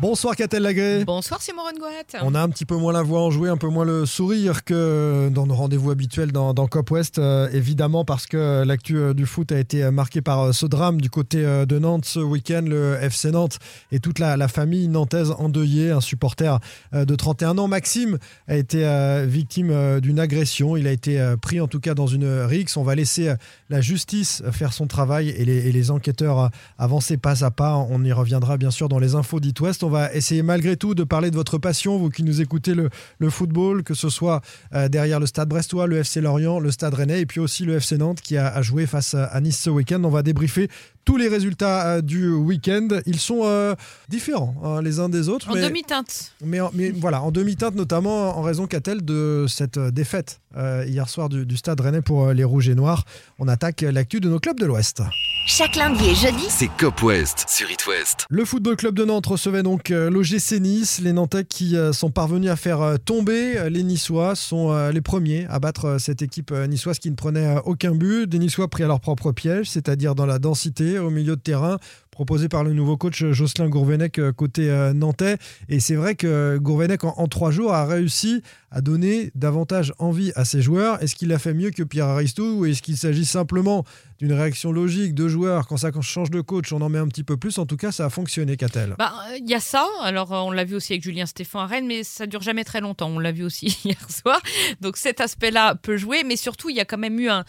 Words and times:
Bonsoir 0.00 0.34
Catel 0.34 0.62
Lagré. 0.64 1.04
Bonsoir 1.04 1.40
Simon 1.40 1.62
Rengoat. 1.62 2.24
On 2.24 2.34
a 2.34 2.42
un 2.42 2.48
petit 2.48 2.64
peu 2.64 2.76
moins 2.76 2.92
la 2.92 3.02
voix 3.02 3.20
enjouée, 3.22 3.48
un 3.48 3.56
peu 3.56 3.68
moins 3.68 3.84
le 3.84 4.06
sourire 4.06 4.64
que 4.64 5.30
dans 5.32 5.46
nos 5.46 5.54
rendez-vous 5.54 5.92
habituels 5.92 6.32
dans, 6.32 6.52
dans 6.52 6.66
Cop 6.66 6.90
West, 6.90 7.20
euh, 7.20 7.48
évidemment 7.52 8.04
parce 8.04 8.26
que 8.26 8.64
l'actu 8.66 8.96
euh, 8.98 9.14
du 9.14 9.24
foot 9.24 9.52
a 9.52 9.58
été 9.58 9.88
marquée 9.92 10.20
par 10.20 10.40
euh, 10.40 10.52
ce 10.52 10.66
drame 10.66 11.00
du 11.00 11.10
côté 11.10 11.44
euh, 11.44 11.64
de 11.64 11.78
Nantes 11.78 12.06
ce 12.06 12.18
week-end, 12.18 12.62
le 12.66 12.96
FC 13.00 13.30
Nantes 13.30 13.58
et 13.92 14.00
toute 14.00 14.18
la, 14.18 14.36
la 14.36 14.48
famille 14.48 14.88
nantaise 14.88 15.32
endeuillée, 15.38 15.92
un 15.92 16.00
supporter 16.00 16.58
euh, 16.92 17.04
de 17.04 17.14
31 17.14 17.56
ans, 17.58 17.68
Maxime, 17.68 18.18
a 18.48 18.56
été 18.56 18.84
euh, 18.84 19.26
victime 19.28 19.70
euh, 19.70 20.00
d'une 20.00 20.18
agression, 20.18 20.76
il 20.76 20.88
a 20.88 20.92
été 20.92 21.20
euh, 21.20 21.36
pris 21.36 21.60
en 21.60 21.68
tout 21.68 21.80
cas 21.80 21.94
dans 21.94 22.08
une 22.08 22.26
rixe, 22.42 22.76
on 22.76 22.82
va 22.82 22.96
laisser 22.96 23.28
euh, 23.28 23.36
la 23.74 23.80
justice 23.80 24.40
faire 24.52 24.72
son 24.72 24.86
travail 24.86 25.30
et 25.30 25.44
les, 25.44 25.90
enquêteurs 25.90 26.50
avancer 26.78 27.16
pas 27.16 27.44
à 27.44 27.50
pas, 27.50 27.74
on 27.76 28.04
y 28.04 28.12
reviendra 28.12 28.56
bien 28.56 28.70
sûr 28.70 28.88
dans 28.88 29.00
les 29.00 29.16
infos 29.16 29.40
d'It 29.40 29.60
West, 29.60 29.82
on 29.82 29.90
va 29.90 30.14
essayer 30.14 30.44
malgré 30.44 30.76
tout 30.76 30.94
de 30.94 31.02
parler 31.02 31.32
de 31.32 31.34
votre 31.34 31.58
passion, 31.58 31.98
vous 31.98 32.08
qui 32.08 32.22
nous 32.22 32.40
écoutez 32.40 32.72
le, 32.74 32.88
football, 33.30 33.82
que 33.82 33.94
ce 33.94 34.08
soit 34.08 34.42
euh, 34.74 34.88
derrière 34.88 35.18
le 35.18 35.26
stade 35.26 35.48
brestois, 35.48 35.88
le 35.88 35.98
FC 35.98 36.20
Lorient, 36.20 36.60
le 36.60 36.70
stade 36.70 36.94
rennais 36.94 37.20
et 37.20 37.26
puis 37.26 37.40
aussi 37.40 37.64
le 37.64 37.74
FC 37.74 37.98
Nantes 37.98 38.20
qui 38.20 38.36
a, 38.36 38.46
a 38.46 38.62
joué 38.62 38.86
face 38.86 39.14
à 39.14 39.40
Nice 39.40 39.58
ce 39.58 39.70
week-end. 39.70 40.00
On 40.04 40.10
va 40.10 40.22
débriefer 40.22 40.70
tous 41.04 41.16
les 41.16 41.28
résultats 41.28 41.86
euh, 41.86 42.00
du 42.00 42.30
week-end. 42.30 42.88
Ils 43.06 43.20
sont 43.20 43.42
euh, 43.44 43.74
différents 44.08 44.54
hein, 44.62 44.82
les 44.82 45.00
uns 45.00 45.08
des 45.08 45.28
autres. 45.28 45.50
En 45.50 45.54
mais, 45.54 45.62
demi-teinte. 45.62 46.32
mais, 46.42 46.60
voilà, 46.96 47.22
en 47.22 47.30
demi-teinte 47.30 47.74
notamment 47.74 48.38
en 48.38 48.42
raison, 48.42 48.66
qu'a-t-elle, 48.66 49.04
de 49.04 49.46
cette 49.48 49.78
euh, 49.78 49.90
défaite 49.90 50.40
euh, 50.56 50.84
hier 50.86 51.08
soir 51.08 51.28
du, 51.28 51.46
du 51.46 51.56
stade 51.56 51.80
rennais 51.80 52.02
pour 52.02 52.24
euh, 52.24 52.32
les 52.32 52.44
Rouges 52.44 52.68
et 52.68 52.74
Noirs. 52.74 53.04
On 53.38 53.48
attaque 53.48 53.82
l'actu 53.82 54.20
de 54.20 54.28
nos 54.28 54.38
clubs 54.38 54.58
de 54.58 54.66
l'Ouest. 54.66 55.02
Chaque 55.46 55.76
lundi 55.76 56.04
et 56.08 56.14
jeudi. 56.14 56.46
C'est 56.48 56.70
Cop 56.78 57.02
West 57.02 57.44
sur 57.48 57.70
It 57.70 57.86
West. 57.86 58.24
Le 58.30 58.44
Football 58.44 58.76
Club 58.76 58.94
de 58.94 59.04
Nantes 59.04 59.26
recevait 59.26 59.62
donc 59.62 59.90
l'OGC 59.90 60.60
Nice. 60.60 61.00
Les 61.00 61.12
Nantais 61.12 61.44
qui 61.44 61.76
sont 61.92 62.10
parvenus 62.10 62.50
à 62.50 62.56
faire 62.56 62.96
tomber 63.04 63.68
les 63.68 63.82
Niçois 63.82 64.36
sont 64.36 64.74
les 64.88 65.02
premiers 65.02 65.46
à 65.50 65.58
battre 65.58 65.98
cette 65.98 66.22
équipe 66.22 66.50
niçoise 66.50 66.98
qui 66.98 67.10
ne 67.10 67.14
prenait 67.14 67.56
aucun 67.66 67.94
but. 67.94 68.26
Des 68.26 68.38
Niçois 68.38 68.68
pris 68.68 68.84
à 68.84 68.86
leur 68.86 69.00
propre 69.00 69.32
piège, 69.32 69.68
c'est-à-dire 69.68 70.14
dans 70.14 70.24
la 70.24 70.38
densité, 70.38 70.93
au 70.98 71.10
milieu 71.10 71.36
de 71.36 71.40
terrain, 71.40 71.78
proposé 72.14 72.48
par 72.48 72.62
le 72.62 72.72
nouveau 72.72 72.96
coach 72.96 73.22
euh, 73.22 73.32
Jocelyn 73.32 73.68
Gourvenec 73.68 74.18
euh, 74.18 74.32
côté 74.32 74.70
euh, 74.70 74.92
nantais. 74.94 75.36
Et 75.68 75.80
c'est 75.80 75.96
vrai 75.96 76.14
que 76.14 76.56
Gourvenec, 76.58 77.02
en, 77.02 77.26
trois 77.26 77.50
jours, 77.50 77.74
a 77.74 77.84
réussi 77.84 78.42
à 78.70 78.80
donner 78.80 79.30
davantage 79.34 79.92
envie 79.98 80.32
à 80.36 80.44
ses 80.44 80.62
joueurs. 80.62 81.02
Est-ce 81.02 81.14
qu'il 81.14 81.32
a 81.32 81.38
fait 81.38 81.54
mieux 81.54 81.70
que 81.70 81.82
Pierre 81.82 82.06
Aristou 82.06 82.60
ou 82.60 82.66
est-ce 82.66 82.82
qu'il 82.82 82.96
s'agit 82.96 83.24
simplement 83.24 83.84
d'une 84.18 84.32
réaction 84.32 84.72
logique 84.72 85.14
de 85.14 85.28
joueurs? 85.28 85.66
Quand 85.66 85.76
ça 85.76 85.90
change 86.00 86.30
de 86.30 86.40
coach, 86.40 86.72
on 86.72 86.80
en 86.80 86.88
met 86.88 86.98
un 86.98 87.06
petit 87.08 87.24
peu 87.24 87.36
plus. 87.36 87.58
En 87.58 87.66
tout 87.66 87.76
cas, 87.76 87.92
ça 87.92 88.06
a 88.06 88.10
fonctionné, 88.10 88.56
Catel. 88.56 88.94
Bah, 88.98 89.12
il 89.38 89.48
y 89.48 89.54
a 89.54 89.60
ça. 89.60 89.86
Alors, 90.02 90.30
on 90.30 90.50
l'a 90.50 90.64
vu 90.64 90.74
aussi 90.76 90.92
avec 90.92 91.02
Julien 91.02 91.26
Stéphan 91.26 91.60
à 91.60 91.66
Rennes, 91.66 91.86
mais 91.86 92.02
ça 92.02 92.26
dure 92.26 92.42
jamais 92.42 92.64
très 92.64 92.80
longtemps. 92.80 93.08
On 93.08 93.18
l'a 93.18 93.32
vu 93.32 93.44
aussi 93.44 93.78
hier 93.84 94.10
soir. 94.10 94.40
Donc, 94.80 94.96
cet 94.96 95.20
aspect-là 95.20 95.74
peut 95.76 95.96
jouer, 95.96 96.24
mais 96.24 96.36
surtout, 96.36 96.70
il 96.70 96.76
y 96.76 96.80
a 96.80 96.84
quand 96.84 96.98
même 96.98 97.18
eu 97.18 97.28
un, 97.28 97.44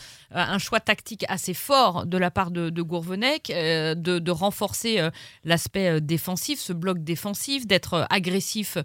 choix 0.60 0.80
tactique 0.80 1.26
assez 1.28 1.54
fort 1.54 2.06
de 2.06 2.18
la 2.18 2.32
part 2.32 2.52
de, 2.52 2.70
de 2.70 2.82
Gourvenec 2.82 3.48
de, 3.48 3.94
de 3.96 4.32
renforcer 4.32 4.55
euh, 5.00 5.10
l'aspect 5.44 5.88
euh, 5.90 6.00
défensif, 6.00 6.60
ce 6.60 6.74
bloc 6.74 7.04
défensif, 7.04 7.68
d'être 7.68 7.94
euh, 7.94 8.04
agressif 8.10 8.78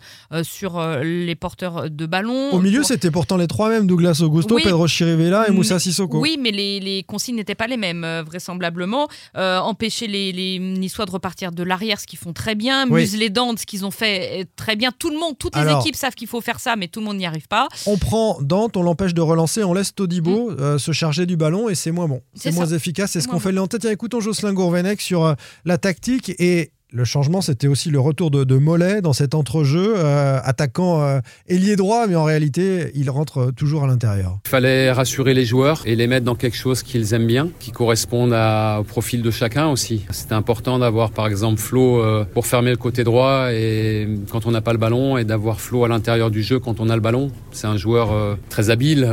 sur 0.42 0.80
les 1.02 1.34
porteurs 1.34 1.90
de 1.90 2.06
ballon. 2.06 2.50
Au 2.52 2.60
milieu, 2.60 2.80
Pour- 2.80 2.88
c'était 2.88 3.10
pourtant 3.10 3.36
les 3.36 3.46
trois 3.46 3.68
mêmes 3.68 3.86
Douglas 3.86 4.20
Augusto, 4.22 4.54
Oui. 4.56 4.62
Pedro 4.64 4.86
Chirivella 4.86 5.48
et 5.48 5.50
Moussa 5.52 5.78
Sissoko. 5.78 6.18
Oui, 6.20 6.38
mais 6.40 6.50
les, 6.50 6.80
les 6.80 7.02
consignes 7.02 7.36
n'étaient 7.36 7.54
pas 7.54 7.66
les 7.66 7.76
mêmes, 7.76 8.04
vraisemblablement. 8.26 9.08
Euh, 9.36 9.58
empêcher 9.58 10.06
les, 10.06 10.32
les 10.32 10.58
Niçois 10.58 11.06
de 11.06 11.10
repartir 11.10 11.52
de 11.52 11.62
l'arrière, 11.62 12.00
ce 12.00 12.06
qu'ils 12.06 12.18
font 12.18 12.32
très 12.32 12.54
bien. 12.54 12.88
Oui. 12.90 13.02
Museler 13.02 13.30
Dante, 13.30 13.58
ce 13.60 13.66
qu'ils 13.66 13.84
ont 13.84 13.90
fait 13.90 14.46
très 14.56 14.76
bien. 14.76 14.90
Tout 14.96 15.10
le 15.10 15.18
monde, 15.18 15.36
toutes 15.38 15.56
les 15.56 15.70
équipes 15.72 15.96
savent 15.96 16.14
qu'il 16.14 16.28
faut 16.28 16.40
faire 16.40 16.60
ça, 16.60 16.76
mais 16.76 16.88
tout 16.88 17.00
le 17.00 17.06
monde 17.06 17.16
n'y 17.16 17.26
arrive 17.26 17.48
pas. 17.48 17.68
On 17.86 17.96
prend 17.98 18.38
Dante, 18.40 18.76
on 18.76 18.82
l'empêche 18.82 19.14
de 19.14 19.20
relancer, 19.20 19.64
on 19.64 19.74
laisse 19.74 19.94
Todibo 19.94 20.50
euh, 20.52 20.78
se 20.78 20.92
charger 20.92 21.26
du 21.26 21.36
ballon 21.36 21.68
et 21.68 21.74
c'est 21.74 21.90
moins 21.90 22.08
bon. 22.08 22.20
C'est 22.34 22.50
Mm. 22.50 22.54
Moins 22.54 22.66
ça. 22.66 22.76
efficace. 22.76 23.10
C'est 23.12 23.20
ce 23.20 23.28
qu'on 23.28 23.38
fait 23.40 23.52
Nantais. 23.52 23.78
Tiens, 23.78 23.90
écoutons 23.90 24.20
Jocelyn 24.20 24.52
Gourvenec 24.52 25.00
sur 25.00 25.34
la 25.64 25.78
tactique 25.78 26.32
et. 26.38 26.72
Le 26.92 27.04
changement, 27.04 27.40
c'était 27.40 27.68
aussi 27.68 27.88
le 27.88 28.00
retour 28.00 28.32
de, 28.32 28.58
Mollet 28.58 29.00
dans 29.00 29.12
cet 29.12 29.36
entrejeu, 29.36 29.94
euh, 29.96 30.40
attaquant 30.42 31.02
euh, 31.02 31.20
ailier 31.48 31.76
droit, 31.76 32.08
mais 32.08 32.16
en 32.16 32.24
réalité, 32.24 32.90
il 32.96 33.08
rentre 33.10 33.38
euh, 33.38 33.50
toujours 33.52 33.84
à 33.84 33.86
l'intérieur. 33.86 34.40
Il 34.46 34.48
fallait 34.48 34.90
rassurer 34.90 35.32
les 35.32 35.44
joueurs 35.44 35.82
et 35.86 35.94
les 35.94 36.08
mettre 36.08 36.26
dans 36.26 36.34
quelque 36.34 36.56
chose 36.56 36.82
qu'ils 36.82 37.14
aiment 37.14 37.28
bien, 37.28 37.48
qui 37.60 37.70
corresponde 37.70 38.32
au 38.32 38.82
profil 38.82 39.22
de 39.22 39.30
chacun 39.30 39.68
aussi. 39.68 40.04
C'était 40.10 40.34
important 40.34 40.80
d'avoir 40.80 41.12
par 41.12 41.28
exemple 41.28 41.60
Flo 41.60 42.02
pour 42.34 42.46
fermer 42.46 42.70
le 42.70 42.76
côté 42.76 43.04
droit 43.04 43.52
et 43.52 44.08
quand 44.30 44.46
on 44.46 44.50
n'a 44.50 44.60
pas 44.60 44.72
le 44.72 44.78
ballon 44.78 45.16
et 45.16 45.24
d'avoir 45.24 45.60
Flo 45.60 45.84
à 45.84 45.88
l'intérieur 45.88 46.30
du 46.30 46.42
jeu 46.42 46.58
quand 46.58 46.80
on 46.80 46.88
a 46.88 46.96
le 46.96 47.02
ballon. 47.02 47.30
C'est 47.52 47.66
un 47.66 47.76
joueur 47.76 48.36
très 48.48 48.70
habile, 48.70 49.08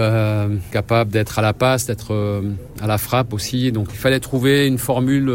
capable 0.72 1.12
d'être 1.12 1.40
à 1.40 1.42
la 1.42 1.54
passe, 1.54 1.86
d'être 1.86 2.42
à 2.82 2.88
la 2.88 2.98
frappe 2.98 3.34
aussi. 3.34 3.72
Donc 3.72 3.90
il 3.92 3.98
fallait 3.98 4.20
trouver 4.20 4.68
une 4.68 4.78
formule 4.78 5.32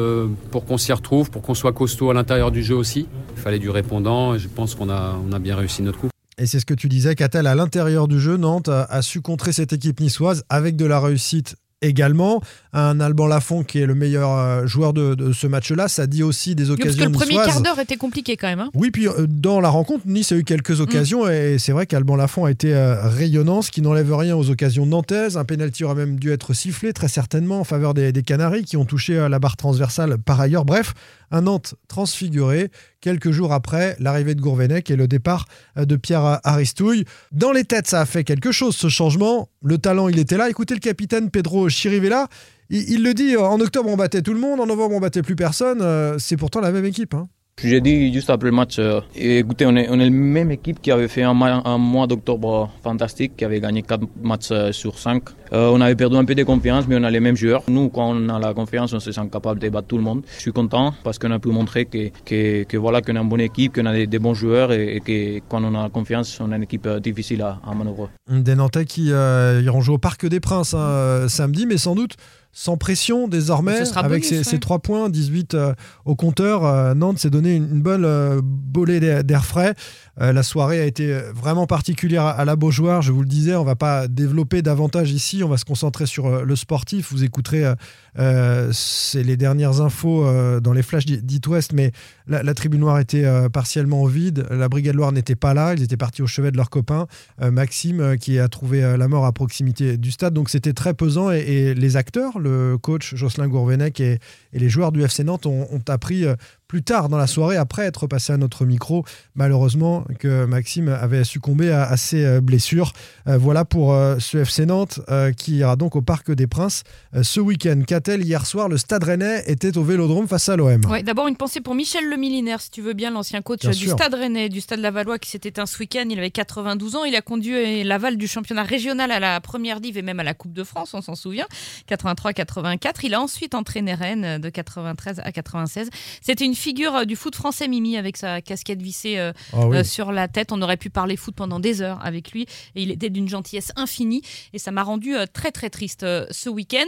pour 0.50 0.64
qu'on 0.64 0.78
s'y 0.78 0.92
retrouve, 0.92 1.31
pour 1.31 1.42
qu'on 1.42 1.54
soit 1.54 1.72
costaud 1.72 2.10
à 2.10 2.14
l'intérieur 2.14 2.31
du 2.50 2.62
jeu 2.62 2.75
aussi. 2.75 3.06
Il 3.37 3.41
fallait 3.41 3.59
du 3.59 3.70
répondant 3.70 4.34
et 4.34 4.38
je 4.38 4.48
pense 4.48 4.75
qu'on 4.75 4.88
a, 4.88 5.19
on 5.28 5.32
a 5.32 5.38
bien 5.38 5.56
réussi 5.56 5.82
notre 5.82 5.98
coup. 5.98 6.09
Et 6.38 6.47
c'est 6.47 6.60
ce 6.60 6.66
que 6.66 6.75
tu 6.75 6.88
disais, 6.88 7.15
Catel, 7.15 7.47
à 7.47 7.54
l'intérieur 7.54 8.09
du 8.09 8.19
jeu, 8.19 8.37
Nantes 8.37 8.69
a 8.69 9.03
su 9.03 9.20
contrer 9.20 9.53
cette 9.53 9.72
équipe 9.72 10.00
niçoise 10.00 10.44
avec 10.48 10.76
de 10.76 10.87
la 10.87 10.98
réussite 10.98 11.56
également. 11.82 12.41
Un 12.74 13.00
Alban 13.00 13.26
Lafont 13.26 13.64
qui 13.64 13.80
est 13.80 13.86
le 13.86 13.94
meilleur 13.94 14.30
euh, 14.32 14.66
joueur 14.66 14.94
de, 14.94 15.14
de 15.14 15.32
ce 15.32 15.46
match-là, 15.46 15.88
ça 15.88 16.06
dit 16.06 16.22
aussi 16.22 16.54
des 16.54 16.70
Oui, 16.70 16.76
parce 16.78 16.96
que 16.96 17.02
occasions 17.02 17.04
le 17.04 17.12
premier 17.12 17.28
niçoises. 17.32 17.46
quart 17.48 17.60
d'heure 17.60 17.78
était 17.80 17.96
compliqué 17.96 18.38
quand 18.38 18.46
même. 18.48 18.60
hein. 18.60 18.70
Oui, 18.74 18.90
puis 18.90 19.08
euh, 19.08 19.26
dans 19.28 19.60
la 19.60 19.68
rencontre, 19.68 20.04
Nice 20.06 20.32
a 20.32 20.36
eu 20.36 20.44
quelques 20.44 20.80
occasions 20.80 21.28
et 21.28 21.56
c'est 21.58 21.72
vrai 21.72 21.84
qu'Alban 21.84 22.16
Lafont 22.16 22.46
a 22.46 22.50
été 22.50 22.74
euh, 22.74 22.94
rayonnant, 23.08 23.60
ce 23.60 23.70
qui 23.70 23.82
n'enlève 23.82 24.14
rien 24.14 24.36
aux 24.36 24.48
occasions 24.48 24.86
nantaises. 24.86 25.36
Un 25.36 25.44
pénalty 25.44 25.84
aurait 25.84 25.96
même 25.96 26.18
dû 26.18 26.30
être 26.32 26.54
sifflé 26.54 26.94
très 26.94 27.08
certainement 27.08 27.60
en 27.60 27.64
faveur 27.64 27.92
des, 27.92 28.10
des 28.10 28.22
Canaries 28.22 28.64
qui 28.64 28.78
ont 28.78 28.86
touché 28.86 29.14
la 29.28 29.38
barre 29.38 29.58
transversale 29.58 30.16
par 30.16 30.40
ailleurs. 30.40 30.64
Bref, 30.64 30.94
un 31.30 31.42
Nantes 31.42 31.74
transfiguré 31.88 32.70
quelques 33.02 33.32
jours 33.32 33.52
après 33.52 33.96
l'arrivée 33.98 34.34
de 34.34 34.40
Gourvenec 34.40 34.90
et 34.90 34.96
le 34.96 35.08
départ 35.08 35.44
de 35.76 35.96
Pierre 35.96 36.40
Aristouille. 36.44 37.04
Dans 37.32 37.52
les 37.52 37.64
têtes, 37.64 37.88
ça 37.88 38.00
a 38.00 38.06
fait 38.06 38.24
quelque 38.24 38.50
chose 38.52 38.76
ce 38.76 38.88
changement. 38.88 39.48
Le 39.62 39.76
talent, 39.76 40.08
il 40.08 40.18
était 40.18 40.36
là. 40.38 40.48
Écoutez 40.48 40.72
le 40.74 40.80
capitaine 40.80 41.28
Pedro 41.30 41.68
Chirivella. 41.68 42.28
Il, 42.72 42.88
il 42.90 43.02
le 43.04 43.12
dit, 43.14 43.36
en 43.36 43.60
octobre 43.60 43.90
on 43.90 43.96
battait 43.96 44.22
tout 44.22 44.32
le 44.32 44.40
monde, 44.40 44.58
en 44.58 44.66
novembre 44.66 44.94
on 44.96 45.00
battait 45.00 45.20
plus 45.22 45.36
personne. 45.36 45.80
Euh, 45.82 46.16
c'est 46.18 46.38
pourtant 46.38 46.60
la 46.60 46.72
même 46.72 46.86
équipe. 46.86 47.12
hein. 47.14 47.28
J'ai 47.62 47.82
dit 47.82 48.10
juste 48.14 48.30
après 48.30 48.48
le 48.48 48.56
match, 48.56 48.78
euh, 48.78 49.02
écoutez, 49.14 49.66
on 49.66 49.76
est, 49.76 49.86
on 49.90 50.00
est 50.00 50.04
la 50.04 50.10
même 50.10 50.50
équipe 50.50 50.80
qui 50.80 50.90
avait 50.90 51.06
fait 51.06 51.22
un, 51.22 51.34
mois 51.34 52.06
d'octobre 52.06 52.70
fantastique, 52.82 53.36
qui 53.36 53.44
avait 53.44 53.60
gagné 53.60 53.82
4 53.82 54.00
matchs 54.22 54.48
euh, 54.52 54.72
sur 54.72 54.98
5. 54.98 55.22
on 55.52 55.80
avait 55.82 55.94
perdu 55.94 56.16
un 56.16 56.24
peu 56.24 56.34
de 56.34 56.42
confiance, 56.44 56.86
mais 56.88 56.96
on 56.98 57.04
a 57.04 57.10
les 57.10 57.20
mêmes 57.20 57.36
joueurs. 57.36 57.62
Nous, 57.68 57.90
quand 57.90 58.16
on 58.16 58.28
a 58.30 58.38
la 58.38 58.54
confiance, 58.54 58.94
on 58.94 59.00
se 59.00 59.12
sent 59.12 59.28
capable 59.30 59.60
de 59.60 59.68
battre 59.68 59.86
tout 59.88 59.98
le 59.98 60.02
monde. 60.02 60.22
Je 60.34 60.40
suis 60.40 60.52
content 60.52 60.94
parce 61.04 61.18
qu'on 61.18 61.30
a 61.30 61.38
pu 61.38 61.50
montrer 61.50 61.84
que, 61.84 62.08
que, 62.24 62.62
que 62.64 62.76
voilà, 62.78 63.02
qu'on 63.02 63.16
a 63.16 63.20
une 63.20 63.28
bonne 63.28 63.42
équipe, 63.42 63.74
qu'on 63.74 63.84
a 63.84 63.92
des, 63.92 64.06
des 64.06 64.18
bons 64.18 64.32
joueurs 64.34 64.72
et, 64.72 64.96
et 64.96 65.00
que 65.00 65.40
quand 65.50 65.62
on 65.62 65.74
a 65.78 65.82
la 65.82 65.90
confiance, 65.90 66.38
on 66.40 66.50
a 66.52 66.56
une 66.56 66.62
équipe 66.62 66.86
euh, 66.86 67.00
difficile 67.00 67.42
à, 67.42 67.60
à 67.70 67.74
manœuvrer. 67.74 68.08
Des 68.30 68.54
Nantais 68.54 68.86
qui 68.86 69.12
euh, 69.12 69.60
iront 69.62 69.82
jouer 69.82 69.96
au 69.96 69.98
Parc 69.98 70.24
des 70.26 70.40
Princes 70.40 70.72
hein, 70.72 70.78
euh, 70.80 71.28
samedi, 71.28 71.66
mais 71.66 71.76
sans 71.76 71.94
doute 71.94 72.16
sans 72.52 72.76
pression 72.76 73.28
désormais, 73.28 73.84
Ce 73.84 73.98
avec 73.98 74.28
bonus, 74.28 74.46
ces 74.46 74.58
trois 74.60 74.78
points, 74.78 75.08
18 75.08 75.54
euh, 75.54 75.74
au 76.04 76.14
compteur. 76.14 76.64
euh, 76.64 76.94
Nantes 76.94 77.18
s'est 77.18 77.30
donné 77.30 77.54
une, 77.56 77.64
une 77.76 77.82
bonne 77.82 78.04
euh, 78.04 78.40
bolée 78.42 79.00
d'air 79.22 79.44
frais. 79.44 79.74
Euh, 80.20 80.32
la 80.32 80.42
soirée 80.42 80.78
a 80.80 80.84
été 80.84 81.10
vraiment 81.34 81.66
particulière 81.66 82.24
à, 82.24 82.30
à 82.32 82.44
la 82.44 82.54
Beaujoire, 82.56 83.00
je 83.00 83.10
vous 83.12 83.22
le 83.22 83.26
disais, 83.26 83.56
on 83.56 83.64
va 83.64 83.76
pas 83.76 84.06
développer 84.08 84.60
davantage 84.60 85.10
ici, 85.12 85.43
on 85.43 85.49
va 85.49 85.56
se 85.56 85.64
concentrer 85.64 86.04
sur 86.04 86.26
euh, 86.26 86.43
le 86.44 86.54
sportif. 86.54 87.10
Vous 87.10 87.25
écouterez 87.25 87.64
euh, 87.64 87.75
euh, 88.19 88.69
c'est 88.72 89.22
les 89.22 89.38
dernières 89.38 89.81
infos 89.81 90.26
euh, 90.26 90.60
dans 90.60 90.75
les 90.75 90.82
flashs 90.82 91.06
d'It 91.06 91.46
West, 91.46 91.72
mais 91.72 91.93
la, 92.26 92.43
la 92.43 92.52
tribune 92.52 92.81
noire 92.81 92.99
était 92.99 93.25
euh, 93.25 93.49
partiellement 93.49 94.04
vide, 94.04 94.46
la 94.50 94.69
Brigade 94.69 94.94
Loire 94.96 95.12
n'était 95.12 95.34
pas 95.37 95.54
là, 95.54 95.72
ils 95.75 95.82
étaient 95.82 95.96
partis 95.96 96.20
au 96.20 96.26
chevet 96.26 96.50
de 96.50 96.58
leurs 96.58 96.69
copains. 96.69 97.06
Euh, 97.40 97.50
Maxime 97.50 98.00
euh, 98.00 98.16
qui 98.16 98.38
a 98.38 98.49
trouvé 98.49 98.84
euh, 98.84 98.99
la 98.99 99.08
mort 99.08 99.25
à 99.25 99.32
proximité 99.32 99.96
du 99.96 100.10
stade, 100.10 100.34
donc 100.34 100.50
c'était 100.50 100.75
très 100.75 100.93
pesant 100.93 101.32
et, 101.32 101.38
et 101.38 101.75
les 101.75 101.96
acteurs, 101.96 102.38
le 102.42 102.76
coach 102.78 103.14
Jocelyn 103.14 103.48
Gourvenec 103.48 104.00
et, 104.00 104.18
les 104.52 104.68
joueurs 104.68 104.92
du 104.92 105.02
FC 105.02 105.24
Nantes 105.24 105.46
ont, 105.46 105.66
ont 105.70 105.82
appris 105.88 106.26
euh, 106.26 106.34
plus 106.72 106.82
tard 106.82 107.10
dans 107.10 107.19
la 107.19 107.26
soirée, 107.26 107.58
après 107.58 107.84
être 107.84 108.06
passé 108.06 108.32
à 108.32 108.38
notre 108.38 108.64
micro, 108.64 109.04
malheureusement, 109.34 110.06
que 110.19 110.46
Maxime 110.46 110.88
avait 110.88 111.22
succombé 111.22 111.70
à, 111.70 111.82
à 111.82 111.98
ses 111.98 112.24
euh, 112.24 112.40
blessures. 112.40 112.94
Euh, 113.28 113.36
voilà 113.36 113.66
pour 113.66 113.92
euh, 113.92 114.16
ce 114.19 114.38
FC 114.38 114.64
Nantes 114.64 114.98
euh, 115.10 115.32
qui 115.32 115.56
ira 115.56 115.76
donc 115.76 115.96
au 115.96 116.00
Parc 116.00 116.30
des 116.32 116.46
Princes 116.46 116.84
euh, 117.14 117.22
ce 117.22 117.40
week-end. 117.40 117.82
Qu'a-t-elle 117.86 118.22
hier 118.24 118.46
soir? 118.46 118.70
Le 118.70 118.78
Stade 118.78 119.04
Rennais 119.04 119.42
était 119.48 119.76
au 119.76 119.84
Vélodrome 119.84 120.26
face 120.26 120.48
à 120.48 120.56
l'OM. 120.56 120.80
Ouais, 120.86 121.02
D'abord, 121.02 121.28
une 121.28 121.36
pensée 121.36 121.60
pour 121.60 121.74
Michel 121.74 122.08
Le 122.08 122.16
Milinaire, 122.16 122.62
si 122.62 122.70
tu 122.70 122.80
veux 122.80 122.94
bien, 122.94 123.10
l'ancien 123.10 123.42
coach 123.42 123.60
Bien 123.60 123.72
du 123.72 123.76
sûr. 123.76 123.92
Stade 123.92 124.14
Rennais, 124.14 124.48
du 124.48 124.62
Stade 124.62 124.80
Lavallois, 124.80 125.18
qui 125.18 125.28
s'est 125.28 125.40
éteint 125.44 125.66
ce 125.66 125.78
week-end. 125.78 126.04
Il 126.08 126.18
avait 126.18 126.30
92 126.30 126.96
ans. 126.96 127.04
Il 127.04 127.14
a 127.16 127.20
conduit 127.20 127.84
Laval 127.84 128.16
du 128.16 128.26
championnat 128.26 128.62
régional 128.62 129.10
à 129.12 129.20
la 129.20 129.42
première 129.42 129.82
div 129.82 129.98
et 129.98 130.02
même 130.02 130.20
à 130.20 130.25
la 130.25 130.32
Coupe 130.32 130.54
de 130.54 130.64
France, 130.64 130.94
on 130.94 131.02
s'en 131.02 131.16
souvient, 131.16 131.46
83-84. 131.90 132.92
Il 133.02 133.12
a 133.12 133.20
ensuite 133.20 133.54
entraîné 133.54 133.92
Rennes 133.92 134.38
de 134.40 134.48
93 134.48 135.20
à 135.22 135.32
96. 135.32 135.90
C'était 136.22 136.46
une 136.46 136.54
figure 136.62 136.94
euh, 136.97 137.05
du 137.05 137.17
foot 137.17 137.35
français, 137.35 137.69
Mimi, 137.69 137.97
avec 137.97 138.17
sa 138.17 138.41
casquette 138.41 138.81
vissée 138.81 139.19
euh, 139.19 139.32
Ah 139.53 139.67
oui. 139.67 139.79
euh, 139.79 139.85
sur 139.85 140.12
la 140.12 140.29
tête. 140.29 140.53
On 140.53 140.62
aurait 140.62 140.76
pu 140.76 140.88
parler 140.91 141.17
foot 141.17 141.35
pendant 141.35 141.61
des 141.61 141.82
heures 141.82 141.99
avec 142.05 142.32
lui. 142.32 142.43
Et 142.75 142.82
il 142.82 142.91
était 142.91 143.11
d'une 143.11 143.29
gentillesse 143.29 143.73
infinie. 143.76 144.23
Et 144.53 144.59
ça 144.59 144.70
m'a 144.70 144.82
rendu 144.82 145.14
euh, 145.17 145.26
très, 145.31 145.50
très 145.50 145.69
triste 145.70 146.00
ce 146.31 146.49
week-end. 146.49 146.87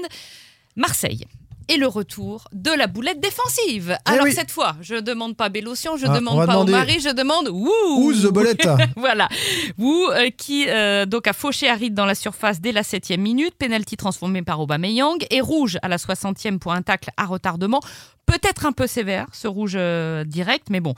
Marseille. 0.77 1.25
Et 1.69 1.79
le 1.79 1.87
retour 1.87 2.47
de 2.53 2.71
la 2.71 2.87
boulette 2.87 3.21
défensive. 3.21 3.97
Alors 4.05 4.27
Eh 4.27 4.29
oui. 4.29 4.35
cette 4.35 4.51
fois, 4.51 4.77
je 4.83 4.97
demande 4.97 5.35
pas 5.35 5.49
Bélocian, 5.49 5.97
je 5.97 6.05
Ah, 6.07 6.15
demande 6.15 6.45
pas 6.45 6.59
au 6.59 6.65
mari, 6.67 6.99
je 7.01 7.09
demande 7.09 7.49
Wouh 7.49 8.13
the 8.13 8.27
bolette 8.31 8.69
voilà. 8.97 9.31
Wu 9.79 9.95
euh, 10.11 10.29
qui 10.37 10.67
donc 11.09 11.27
a 11.27 11.33
fauché 11.33 11.71
Harid 11.71 11.95
dans 11.95 12.05
la 12.05 12.15
surface 12.15 12.61
dès 12.61 12.73
la 12.73 12.83
septième 12.83 13.23
minute, 13.23 13.55
penalty 13.59 13.97
transformé 13.97 14.43
par 14.43 14.61
Aubameyang 14.61 15.25
et 15.31 15.41
rouge 15.41 15.79
à 15.81 15.89
la 15.89 15.97
60e 15.97 16.59
pour 16.59 16.73
un 16.75 16.83
tacle 16.83 17.09
à 17.17 17.25
retardement. 17.25 17.81
Peut-être 18.27 18.67
un 18.67 18.73
peu 18.73 18.87
sévère 18.87 19.27
ce 19.33 19.47
rouge 19.49 19.75
euh, 19.77 20.25
direct, 20.25 20.69
mais 20.71 20.81
bon. 20.81 20.95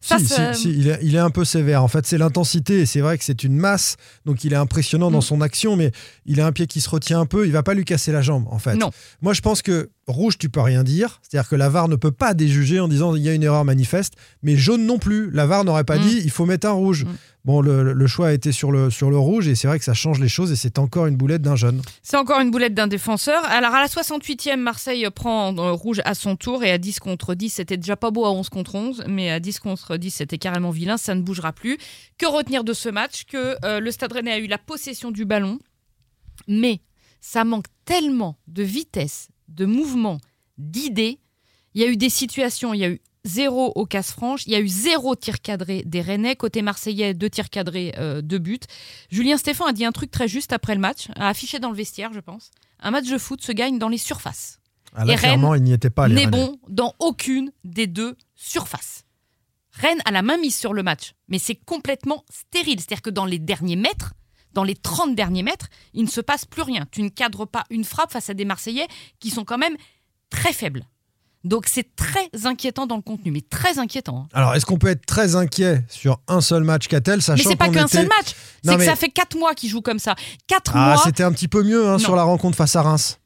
Ça, 0.00 0.18
si, 0.18 0.26
ça- 0.26 0.52
si, 0.52 0.62
si, 0.64 0.70
il, 0.70 0.88
est, 0.88 0.98
il 1.00 1.14
est 1.14 1.18
un 1.18 1.30
peu 1.30 1.46
sévère. 1.46 1.82
En 1.82 1.88
fait, 1.88 2.06
c'est 2.06 2.18
l'intensité. 2.18 2.80
et 2.80 2.86
C'est 2.86 3.00
vrai 3.00 3.16
que 3.16 3.24
c'est 3.24 3.42
une 3.42 3.56
masse, 3.56 3.96
donc 4.26 4.44
il 4.44 4.52
est 4.52 4.56
impressionnant 4.56 5.10
dans 5.10 5.18
Mm. 5.20 5.22
son 5.22 5.40
action, 5.40 5.76
mais 5.76 5.92
il 6.26 6.42
a 6.42 6.46
un 6.46 6.52
pied 6.52 6.66
qui 6.66 6.82
se 6.82 6.90
retient 6.90 7.20
un 7.20 7.24
peu. 7.26 7.46
Il 7.46 7.52
va 7.52 7.62
pas 7.62 7.72
lui 7.72 7.86
casser 7.86 8.12
la 8.12 8.20
jambe, 8.20 8.44
en 8.50 8.58
fait. 8.58 8.74
Non. 8.76 8.90
Moi, 9.22 9.32
je 9.32 9.40
pense 9.40 9.62
que 9.62 9.88
rouge, 10.06 10.36
tu 10.36 10.50
peux 10.50 10.60
rien 10.60 10.82
dire. 10.84 11.20
C'est-à-dire 11.22 11.48
que 11.48 11.56
la 11.56 11.70
VAR 11.70 11.88
ne 11.88 11.96
peut 11.96 12.10
pas 12.12 12.34
déjuger 12.34 12.80
en 12.80 12.88
disant 12.88 13.14
il 13.14 13.22
y 13.22 13.30
a 13.30 13.32
une 13.32 13.42
erreur 13.44 13.64
manifeste, 13.64 14.12
mais 14.42 14.58
jaune 14.58 14.84
non 14.84 14.98
plus. 14.98 15.30
La 15.30 15.46
VAR 15.46 15.64
n'aurait 15.64 15.84
pas 15.84 15.96
Mm. 15.96 16.02
dit 16.02 16.20
il 16.22 16.30
faut 16.30 16.44
mettre 16.44 16.66
un 16.66 16.72
rouge. 16.72 17.04
Mm. 17.06 17.08
Bon, 17.44 17.60
le, 17.60 17.92
le 17.92 18.06
choix 18.06 18.28
a 18.28 18.32
été 18.32 18.52
sur 18.52 18.72
le, 18.72 18.88
sur 18.88 19.10
le 19.10 19.18
rouge, 19.18 19.48
et 19.48 19.54
c'est 19.54 19.68
vrai 19.68 19.78
que 19.78 19.84
ça 19.84 19.92
change 19.92 20.18
les 20.18 20.28
choses, 20.28 20.50
et 20.50 20.56
c'est 20.56 20.78
encore 20.78 21.06
une 21.06 21.16
boulette 21.16 21.42
d'un 21.42 21.56
jeune. 21.56 21.82
C'est 22.02 22.16
encore 22.16 22.40
une 22.40 22.50
boulette 22.50 22.72
d'un 22.72 22.86
défenseur. 22.86 23.44
Alors 23.44 23.74
à 23.74 23.82
la 23.82 23.86
68e, 23.86 24.56
Marseille 24.56 25.06
prend 25.14 25.54
euh, 25.58 25.72
rouge 25.72 26.00
à 26.06 26.14
son 26.14 26.36
tour 26.36 26.64
et 26.64 26.70
à 26.70 26.78
10 26.78 27.00
contre 27.00 27.34
10, 27.34 27.50
c'était 27.50 27.76
déjà 27.76 27.96
pas 27.96 28.10
beau 28.10 28.24
à 28.24 28.32
11 28.32 28.48
contre 28.48 28.76
11, 28.76 29.04
mais 29.08 29.30
à 29.30 29.40
10 29.40 29.58
contre 29.58 29.98
10, 29.98 30.10
c'était 30.10 30.38
carrément 30.38 30.70
vilain, 30.70 30.96
ça 30.96 31.14
ne 31.14 31.20
bougera 31.20 31.52
plus. 31.52 31.76
Que 32.16 32.24
retenir 32.24 32.64
de 32.64 32.72
ce 32.72 32.88
match? 32.88 33.24
Que 33.24 33.56
euh, 33.62 33.78
le 33.78 33.90
Stade 33.90 34.12
Rennais 34.12 34.32
a 34.32 34.38
eu 34.38 34.46
la 34.46 34.58
possession 34.58 35.10
du 35.10 35.26
ballon, 35.26 35.58
mais 36.48 36.80
ça 37.20 37.44
manque 37.44 37.66
tellement 37.84 38.38
de 38.48 38.62
vitesse, 38.62 39.28
de 39.48 39.66
mouvement, 39.66 40.18
d'idées. 40.56 41.18
Il 41.74 41.82
y 41.82 41.84
a 41.84 41.88
eu 41.88 41.98
des 41.98 42.08
situations, 42.08 42.72
il 42.72 42.80
y 42.80 42.84
a 42.84 42.88
eu 42.88 43.02
zéro 43.24 43.72
au 43.74 43.86
casse-franche, 43.86 44.46
il 44.46 44.52
y 44.52 44.56
a 44.56 44.60
eu 44.60 44.68
zéro 44.68 45.14
tir 45.16 45.40
cadré 45.40 45.82
des 45.86 46.00
Rennais. 46.00 46.36
Côté 46.36 46.62
marseillais, 46.62 47.14
deux 47.14 47.30
tirs 47.30 47.50
cadrés, 47.50 47.94
euh, 47.98 48.22
deux 48.22 48.38
buts. 48.38 48.60
Julien 49.10 49.36
Stéphan 49.36 49.66
a 49.66 49.72
dit 49.72 49.84
un 49.84 49.92
truc 49.92 50.10
très 50.10 50.28
juste 50.28 50.52
après 50.52 50.74
le 50.74 50.80
match, 50.80 51.08
a 51.16 51.28
affiché 51.28 51.58
dans 51.58 51.70
le 51.70 51.76
vestiaire, 51.76 52.12
je 52.12 52.20
pense. 52.20 52.50
Un 52.80 52.90
match 52.90 53.08
de 53.08 53.18
foot 53.18 53.42
se 53.42 53.52
gagne 53.52 53.78
dans 53.78 53.88
les 53.88 53.98
surfaces. 53.98 54.60
Ah, 54.94 55.04
là, 55.04 55.14
Et 55.14 55.16
clairement, 55.16 55.54
il 55.54 55.62
n'y 55.62 55.72
était 55.72 55.90
pas. 55.90 56.08
N'est 56.08 56.26
bon 56.26 56.58
dans 56.68 56.94
aucune 56.98 57.50
des 57.64 57.86
deux 57.86 58.16
surfaces. 58.34 59.04
Rennes 59.72 60.00
a 60.04 60.12
la 60.12 60.22
main 60.22 60.36
mise 60.36 60.56
sur 60.56 60.72
le 60.72 60.84
match, 60.84 61.14
mais 61.28 61.38
c'est 61.38 61.56
complètement 61.56 62.24
stérile. 62.30 62.78
C'est-à-dire 62.78 63.02
que 63.02 63.10
dans 63.10 63.24
les 63.24 63.40
derniers 63.40 63.76
mètres, 63.76 64.14
dans 64.52 64.62
les 64.62 64.76
30 64.76 65.16
derniers 65.16 65.42
mètres, 65.42 65.68
il 65.94 66.04
ne 66.04 66.08
se 66.08 66.20
passe 66.20 66.44
plus 66.44 66.62
rien. 66.62 66.86
Tu 66.92 67.02
ne 67.02 67.08
cadres 67.08 67.44
pas 67.44 67.64
une 67.70 67.84
frappe 67.84 68.12
face 68.12 68.30
à 68.30 68.34
des 68.34 68.44
Marseillais 68.44 68.86
qui 69.18 69.30
sont 69.30 69.44
quand 69.44 69.58
même 69.58 69.76
très 70.30 70.52
faibles. 70.52 70.86
Donc 71.44 71.66
c'est 71.68 71.94
très 71.94 72.30
inquiétant 72.46 72.86
dans 72.86 72.96
le 72.96 73.02
contenu, 73.02 73.30
mais 73.30 73.42
très 73.42 73.78
inquiétant. 73.78 74.20
hein. 74.24 74.28
Alors, 74.32 74.54
est-ce 74.54 74.64
qu'on 74.64 74.78
peut 74.78 74.88
être 74.88 75.04
très 75.04 75.36
inquiet 75.36 75.84
sur 75.88 76.18
un 76.26 76.40
seul 76.40 76.64
match 76.64 76.88
qu'a-t-elle, 76.88 77.16
Mais 77.16 77.22
sachant 77.22 77.50
c'est 77.50 77.56
pas 77.56 77.68
qu'un 77.68 77.84
était- 77.86 77.98
seul 77.98 78.06
match, 78.08 78.34
c'est 78.64 78.72
que 78.74 78.78
mais- 78.78 78.84
ça 78.86 78.96
fait 78.96 79.10
4 79.10 79.36
mois 79.38 79.54
qu'ils 79.54 79.68
jouent 79.68 79.82
comme 79.82 79.98
ça. 79.98 80.14
4 80.46 80.72
Ah, 80.74 80.94
mois 80.94 81.02
c'était 81.04 81.22
un 81.22 81.32
petit 81.32 81.48
peu 81.48 81.62
mieux 81.62 81.86
hein, 81.88 81.98
sur 81.98 82.16
la 82.16 82.22
rencontre 82.22 82.56
face 82.56 82.74
à 82.76 82.82
Reims. 82.82 83.18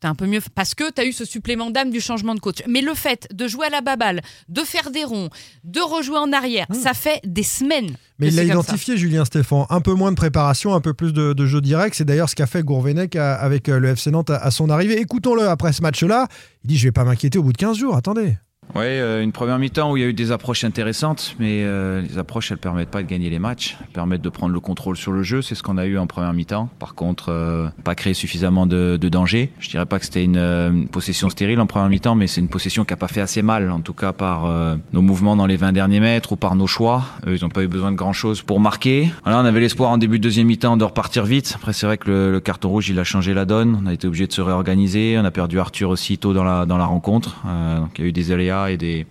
C'était 0.00 0.06
un 0.10 0.14
peu 0.14 0.26
mieux 0.26 0.38
parce 0.54 0.76
que 0.76 0.92
tu 0.92 1.00
as 1.00 1.04
eu 1.06 1.12
ce 1.12 1.24
supplément 1.24 1.70
d'âme 1.70 1.90
du 1.90 2.00
changement 2.00 2.36
de 2.36 2.38
coach. 2.38 2.58
Mais 2.68 2.82
le 2.82 2.94
fait 2.94 3.26
de 3.34 3.48
jouer 3.48 3.66
à 3.66 3.70
la 3.70 3.80
baballe, 3.80 4.20
de 4.48 4.60
faire 4.60 4.92
des 4.92 5.02
ronds, 5.02 5.28
de 5.64 5.80
rejouer 5.80 6.18
en 6.18 6.32
arrière, 6.32 6.66
ça 6.72 6.94
fait 6.94 7.20
des 7.24 7.42
semaines. 7.42 7.90
Hmm. 7.90 7.96
Mais 8.20 8.28
il 8.28 8.36
l'a 8.36 8.42
ça. 8.46 8.52
identifié, 8.52 8.96
Julien 8.96 9.24
Stéphan. 9.24 9.66
Un 9.70 9.80
peu 9.80 9.94
moins 9.94 10.12
de 10.12 10.16
préparation, 10.16 10.72
un 10.72 10.80
peu 10.80 10.94
plus 10.94 11.12
de, 11.12 11.32
de 11.32 11.46
jeu 11.46 11.60
direct. 11.60 11.96
C'est 11.96 12.04
d'ailleurs 12.04 12.28
ce 12.28 12.36
qu'a 12.36 12.46
fait 12.46 12.62
Gourvenec 12.62 13.16
à- 13.16 13.34
avec 13.34 13.68
euh, 13.68 13.80
le 13.80 13.88
FC 13.88 14.12
Nantes 14.12 14.30
à, 14.30 14.36
à 14.36 14.52
son 14.52 14.70
arrivée. 14.70 15.00
Écoutons-le 15.00 15.48
après 15.48 15.72
ce 15.72 15.82
match-là. 15.82 16.28
Il 16.62 16.68
dit 16.68 16.78
Je 16.78 16.84
vais 16.86 16.92
pas 16.92 17.02
m'inquiéter 17.02 17.40
au 17.40 17.42
bout 17.42 17.52
de 17.52 17.58
15 17.58 17.76
jours. 17.76 17.96
Attendez. 17.96 18.36
Oui, 18.74 18.86
une 19.22 19.32
première 19.32 19.58
mi-temps 19.58 19.92
où 19.92 19.96
il 19.96 20.00
y 20.00 20.04
a 20.04 20.08
eu 20.08 20.14
des 20.14 20.32
approches 20.32 20.64
intéressantes, 20.64 21.34
mais 21.38 21.64
euh, 21.64 22.02
les 22.02 22.18
approches, 22.18 22.52
elles 22.52 22.58
permettent 22.58 22.90
pas 22.90 23.02
de 23.02 23.08
gagner 23.08 23.30
les 23.30 23.38
matchs, 23.38 23.76
elles 23.80 23.92
permettent 23.92 24.22
de 24.22 24.28
prendre 24.28 24.52
le 24.52 24.60
contrôle 24.60 24.96
sur 24.96 25.12
le 25.12 25.22
jeu, 25.22 25.42
c'est 25.42 25.54
ce 25.54 25.62
qu'on 25.62 25.78
a 25.78 25.86
eu 25.86 25.98
en 25.98 26.06
première 26.06 26.32
mi-temps. 26.32 26.68
Par 26.78 26.94
contre, 26.94 27.30
euh, 27.30 27.68
pas 27.84 27.94
créer 27.94 28.14
suffisamment 28.14 28.66
de, 28.66 28.96
danger. 29.08 29.50
Je 29.58 29.70
dirais 29.70 29.86
pas 29.86 29.98
que 29.98 30.04
c'était 30.04 30.24
une, 30.24 30.36
euh, 30.36 30.84
possession 30.92 31.30
stérile 31.30 31.60
en 31.60 31.66
première 31.66 31.88
mi-temps, 31.88 32.14
mais 32.14 32.26
c'est 32.26 32.40
une 32.40 32.48
possession 32.48 32.84
qui 32.84 32.92
a 32.92 32.96
pas 32.96 33.08
fait 33.08 33.20
assez 33.20 33.42
mal, 33.42 33.70
en 33.70 33.80
tout 33.80 33.94
cas 33.94 34.12
par 34.12 34.44
euh, 34.44 34.76
nos 34.92 35.00
mouvements 35.00 35.34
dans 35.34 35.46
les 35.46 35.56
20 35.56 35.72
derniers 35.72 36.00
mètres 36.00 36.32
ou 36.32 36.36
par 36.36 36.54
nos 36.54 36.66
choix. 36.66 37.04
Eux, 37.26 37.36
ils 37.36 37.42
n'ont 37.42 37.48
pas 37.48 37.62
eu 37.62 37.68
besoin 37.68 37.90
de 37.90 37.96
grand-chose 37.96 38.42
pour 38.42 38.60
marquer. 38.60 39.10
Voilà, 39.24 39.40
on 39.40 39.44
avait 39.44 39.60
l'espoir 39.60 39.90
en 39.90 39.98
début 39.98 40.18
de 40.18 40.22
deuxième 40.22 40.46
mi-temps 40.46 40.76
de 40.76 40.84
repartir 40.84 41.24
vite. 41.24 41.54
Après, 41.56 41.72
c'est 41.72 41.86
vrai 41.86 41.96
que 41.96 42.10
le, 42.10 42.40
carton 42.40 42.68
rouge, 42.68 42.90
il 42.90 42.98
a 42.98 43.04
changé 43.04 43.32
la 43.32 43.44
donne. 43.44 43.80
On 43.82 43.86
a 43.86 43.94
été 43.94 44.06
obligé 44.06 44.26
de 44.26 44.32
se 44.32 44.40
réorganiser. 44.40 45.16
On 45.18 45.24
a 45.24 45.30
perdu 45.30 45.58
Arthur 45.58 45.88
aussi 45.90 46.18
tôt 46.18 46.34
dans 46.34 46.44
la, 46.44 46.66
dans 46.66 46.76
la 46.76 46.86
rencontre. 46.86 47.42
Euh, 47.46 47.80
donc, 47.80 47.90
il 47.98 48.02
y 48.02 48.04
a 48.04 48.08
eu 48.08 48.12
des 48.12 48.32
aléas 48.32 48.57
et 48.66 48.76
des, 48.76 49.06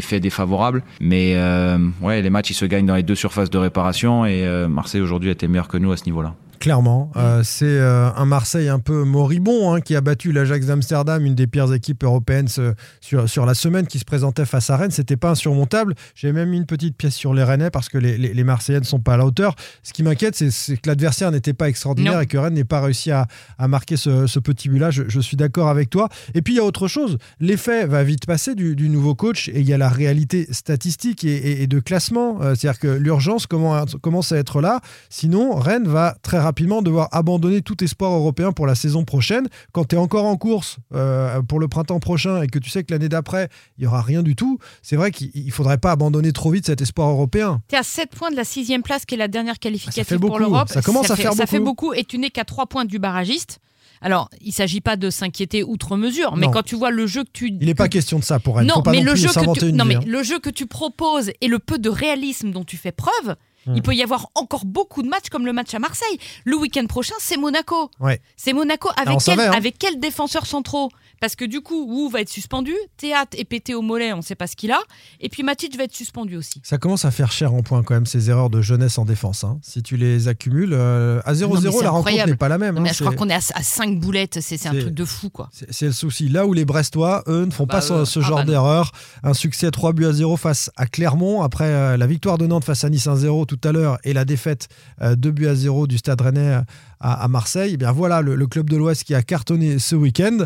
faits 0.00 0.22
défavorables. 0.22 0.82
Mais 1.00 1.32
euh, 1.34 1.78
les 2.02 2.30
matchs, 2.30 2.50
ils 2.50 2.54
se 2.54 2.64
gagnent 2.64 2.86
dans 2.86 2.96
les 2.96 3.02
deux 3.02 3.14
surfaces 3.14 3.50
de 3.50 3.58
réparation. 3.58 4.24
Et 4.24 4.46
euh, 4.46 4.68
Marseille, 4.68 5.00
aujourd'hui, 5.00 5.28
a 5.28 5.32
été 5.32 5.48
meilleur 5.48 5.68
que 5.68 5.76
nous 5.76 5.92
à 5.92 5.96
ce 5.96 6.04
niveau-là. 6.04 6.34
Clairement, 6.60 7.10
Euh, 7.16 7.40
c'est 7.42 7.64
euh, 7.64 8.10
un 8.14 8.26
Marseille 8.26 8.68
un 8.68 8.80
peu 8.80 9.02
moribond 9.04 9.72
hein, 9.72 9.80
qui 9.80 9.96
a 9.96 10.02
battu 10.02 10.30
l'Ajax 10.30 10.66
d'Amsterdam, 10.66 11.24
une 11.24 11.34
des 11.34 11.46
pires 11.46 11.72
équipes 11.72 12.04
européennes 12.04 12.48
ce- 12.48 12.74
sur, 13.00 13.26
sur 13.30 13.46
la 13.46 13.54
semaine 13.54 13.86
qui 13.86 13.98
se 13.98 14.04
présentait 14.04 14.44
face 14.44 14.68
à 14.68 14.76
Rennes. 14.76 14.90
C'était 14.90 15.16
pas 15.16 15.30
insurmontable. 15.30 15.94
J'ai 16.14 16.32
même 16.32 16.50
mis 16.50 16.58
une 16.58 16.66
petite 16.66 16.98
pièce 16.98 17.14
sur 17.14 17.32
les 17.32 17.42
Rennais 17.44 17.70
parce 17.70 17.88
que 17.88 17.96
les, 17.96 18.18
les, 18.18 18.34
les 18.34 18.44
Marseillais 18.44 18.78
ne 18.78 18.84
sont 18.84 19.00
pas 19.00 19.14
à 19.14 19.16
la 19.16 19.24
hauteur. 19.24 19.54
Ce 19.82 19.94
qui 19.94 20.02
m'inquiète, 20.02 20.36
c'est- 20.36 20.76
que 20.76 20.86
l'adversaire 20.86 21.30
n'était 21.32 21.54
pas 21.54 21.66
extraordinaire 21.70 22.12
Non. 22.16 22.20
et 22.20 22.26
que 22.26 22.36
Rennes 22.36 22.52
n'ait 22.52 22.64
pas 22.64 22.82
réussi 22.82 23.10
à, 23.10 23.26
à 23.58 23.66
marquer 23.66 23.96
ce, 23.96 24.26
ce 24.26 24.38
petit 24.38 24.68
but-là. 24.68 24.90
Je, 24.90 25.04
je 25.08 25.20
suis 25.20 25.38
d'accord 25.38 25.68
avec 25.70 25.88
toi. 25.88 26.10
Et 26.34 26.42
puis 26.42 26.52
il 26.52 26.56
y 26.58 26.60
a 26.60 26.64
autre 26.64 26.88
chose. 26.88 27.16
L'effet 27.40 27.86
va 27.86 28.04
vite 28.04 28.26
passer 28.26 28.54
du, 28.54 28.76
du 28.76 28.90
nouveau 28.90 29.14
coach 29.14 29.48
et 29.48 29.60
il 29.60 29.66
y 29.66 29.72
a 29.72 29.78
la 29.78 29.88
réalité 29.88 30.46
statistique 30.50 31.24
et, 31.24 31.34
et- 31.36 31.62
et 31.62 31.66
de 31.66 31.80
classement. 31.80 32.42
Euh, 32.42 32.54
C'est-à-dire 32.54 32.78
que 32.80 32.88
l'urgence 32.88 33.46
commence 33.46 34.32
à 34.32 34.36
être 34.36 34.60
là. 34.60 34.80
Sinon, 35.08 35.54
Rennes 35.54 35.88
va 35.88 36.16
très 36.20 36.36
rapidement 36.36 36.49
devoir 36.52 37.08
abandonner 37.12 37.62
tout 37.62 37.82
espoir 37.82 38.12
européen 38.12 38.52
pour 38.52 38.66
la 38.66 38.74
saison 38.74 39.04
prochaine. 39.04 39.48
Quand 39.72 39.84
tu 39.84 39.96
es 39.96 39.98
encore 39.98 40.24
en 40.26 40.36
course 40.36 40.76
euh, 40.94 41.42
pour 41.42 41.60
le 41.60 41.68
printemps 41.68 42.00
prochain 42.00 42.42
et 42.42 42.46
que 42.46 42.58
tu 42.58 42.70
sais 42.70 42.84
que 42.84 42.92
l'année 42.92 43.08
d'après, 43.08 43.48
il 43.78 43.82
n'y 43.82 43.86
aura 43.86 44.02
rien 44.02 44.22
du 44.22 44.36
tout, 44.36 44.58
c'est 44.82 44.96
vrai 44.96 45.10
qu'il 45.10 45.30
ne 45.46 45.50
faudrait 45.50 45.78
pas 45.78 45.92
abandonner 45.92 46.32
trop 46.32 46.50
vite 46.50 46.66
cet 46.66 46.80
espoir 46.80 47.08
européen. 47.10 47.62
Tu 47.68 47.74
es 47.74 47.78
à 47.78 47.82
7 47.82 48.10
points 48.10 48.30
de 48.30 48.36
la 48.36 48.44
sixième 48.44 48.82
place 48.82 49.04
qui 49.06 49.14
est 49.14 49.18
la 49.18 49.28
dernière 49.28 49.54
Ah, 49.54 49.54
Ça 49.54 49.58
qualificative 49.60 50.04
fait 50.04 50.18
pour 50.18 50.30
beaucoup. 50.30 50.40
l'Europe. 50.40 50.68
Ça 50.68 50.82
commence 50.82 51.10
à 51.10 51.16
fait, 51.16 51.22
faire 51.22 51.32
Ça 51.34 51.46
fait 51.46 51.58
beaucoup. 51.58 51.86
beaucoup 51.88 51.94
et 51.94 52.04
tu 52.04 52.18
n'es 52.18 52.30
qu'à 52.30 52.44
3 52.44 52.66
points 52.66 52.84
du 52.84 52.98
barragiste. 52.98 53.58
Alors, 54.02 54.30
il 54.40 54.48
ne 54.48 54.52
s'agit 54.52 54.80
pas 54.80 54.96
de 54.96 55.10
s'inquiéter 55.10 55.62
outre 55.62 55.96
mesure, 55.98 56.34
mais 56.36 56.46
Non. 56.46 56.52
quand 56.52 56.62
tu 56.62 56.74
vois 56.74 56.90
le 56.90 57.06
jeu 57.06 57.22
que 57.22 57.28
tu... 57.32 57.48
Il 57.48 57.66
n'est 57.66 57.74
pas 57.74 57.86
que- 57.88 57.92
question 57.92 58.18
de 58.18 58.24
ça 58.24 58.40
pour 58.40 58.56
Rennes. 58.56 58.66
Non, 58.66 58.82
mais 58.86 59.02
le 59.02 59.14
jeu 59.14 59.28
que 59.28 59.58
tu, 59.58 59.72
non, 59.74 59.84
vie, 59.84 59.88
mais 59.90 59.96
hein. 59.96 60.00
le 60.06 60.22
jeu 60.22 60.38
que 60.38 60.48
tu 60.48 60.66
proposes 60.66 61.30
et 61.42 61.48
le 61.48 61.58
peu 61.58 61.78
de 61.78 61.90
réalisme 61.90 62.50
dont 62.50 62.64
tu 62.64 62.78
fais 62.78 62.92
preuve, 62.92 63.36
Hmm. 63.70 63.76
il 63.76 63.82
peut 63.82 63.94
y 63.94 64.02
avoir 64.02 64.30
encore 64.34 64.64
beaucoup 64.64 65.02
de 65.02 65.08
matchs 65.08 65.28
comme 65.30 65.46
le 65.46 65.52
match 65.52 65.74
à 65.74 65.78
Marseille. 65.78 66.18
Le 66.44 66.56
week-end 66.56 66.86
prochain, 66.86 67.14
c'est 67.18 67.36
Monaco. 67.36 67.90
Ouais. 68.00 68.20
C'est 68.36 68.52
Monaco 68.52 68.88
avec, 68.96 69.18
quel, 69.18 69.20
savait, 69.20 69.46
hein. 69.46 69.52
avec 69.52 69.78
quels 69.78 69.98
défenseurs 70.00 70.46
centraux? 70.46 70.90
Parce 71.20 71.36
que 71.36 71.44
du 71.44 71.60
coup, 71.60 71.84
Wu 71.86 72.10
va 72.10 72.22
être 72.22 72.30
suspendu, 72.30 72.72
Théâtre 72.96 73.36
est 73.38 73.44
pété 73.44 73.74
au 73.74 73.82
mollet, 73.82 74.14
on 74.14 74.18
ne 74.18 74.22
sait 74.22 74.34
pas 74.34 74.46
ce 74.46 74.56
qu'il 74.56 74.72
a, 74.72 74.80
et 75.20 75.28
puis 75.28 75.42
Matic 75.42 75.76
va 75.76 75.84
être 75.84 75.94
suspendu 75.94 76.36
aussi. 76.36 76.62
Ça 76.64 76.78
commence 76.78 77.04
à 77.04 77.10
faire 77.10 77.30
cher 77.30 77.52
en 77.52 77.62
points 77.62 77.82
quand 77.82 77.92
même, 77.92 78.06
ces 78.06 78.30
erreurs 78.30 78.48
de 78.48 78.62
jeunesse 78.62 78.96
en 78.96 79.04
défense. 79.04 79.44
hein. 79.44 79.58
Si 79.62 79.82
tu 79.82 79.98
les 79.98 80.28
accumules, 80.28 80.72
euh, 80.72 81.20
à 81.26 81.34
0-0, 81.34 81.40
Non, 81.48 81.60
mais 81.60 81.70
c'est 81.72 81.84
la 81.84 81.90
rencontre 81.90 82.26
n'est 82.26 82.36
pas 82.36 82.48
la 82.48 82.56
même. 82.56 82.76
Non, 82.76 82.80
mais 82.80 82.88
hein. 82.88 82.92
je 82.96 83.04
crois 83.04 83.14
qu'on 83.14 83.28
est 83.28 83.34
à, 83.34 83.40
5 83.40 84.00
boulettes, 84.00 84.38
c'est 84.40 84.66
un 84.66 84.70
truc 84.72 84.94
de 84.94 85.04
fou 85.04 85.28
quoi. 85.28 85.50
C'est 85.52 85.86
le 85.86 85.92
souci. 85.92 86.28
Là 86.30 86.46
où 86.46 86.54
les 86.54 86.64
Brestois, 86.64 87.22
eux, 87.28 87.44
ne 87.44 87.50
font 87.50 87.66
Bah, 87.66 87.74
pas 87.74 87.80
ce, 87.82 88.06
ce 88.06 88.20
ah 88.20 88.22
genre 88.22 88.38
bah 88.38 88.44
d'erreur. 88.44 88.92
Un 89.22 89.34
succès 89.34 89.70
3 89.70 89.92
buts 89.92 90.06
à 90.06 90.12
0 90.12 90.38
face 90.38 90.70
à 90.76 90.86
Clermont. 90.86 91.42
Après 91.42 91.64
euh, 91.66 91.96
la 91.98 92.06
victoire 92.06 92.38
de 92.38 92.46
Nantes 92.46 92.64
face 92.64 92.84
à 92.84 92.88
Nice 92.88 93.06
1-0 93.06 93.44
tout 93.44 93.59
tout 93.60 93.68
à 93.68 93.72
l'heure 93.72 93.98
et 94.04 94.12
la 94.12 94.24
défaite 94.24 94.68
2 95.00 95.30
buts 95.30 95.46
à 95.46 95.54
0 95.54 95.86
du 95.86 95.98
Stade 95.98 96.20
Rennais 96.20 96.60
à, 97.00 97.28
Marseille, 97.28 97.72
eh 97.74 97.76
bien 97.76 97.92
voilà 97.92 98.20
le, 98.20 98.46
club 98.46 98.68
de 98.68 98.76
l'Ouest 98.76 99.04
qui 99.04 99.14
a 99.14 99.22
cartonné 99.22 99.78
ce 99.78 99.94
week-end. 99.94 100.38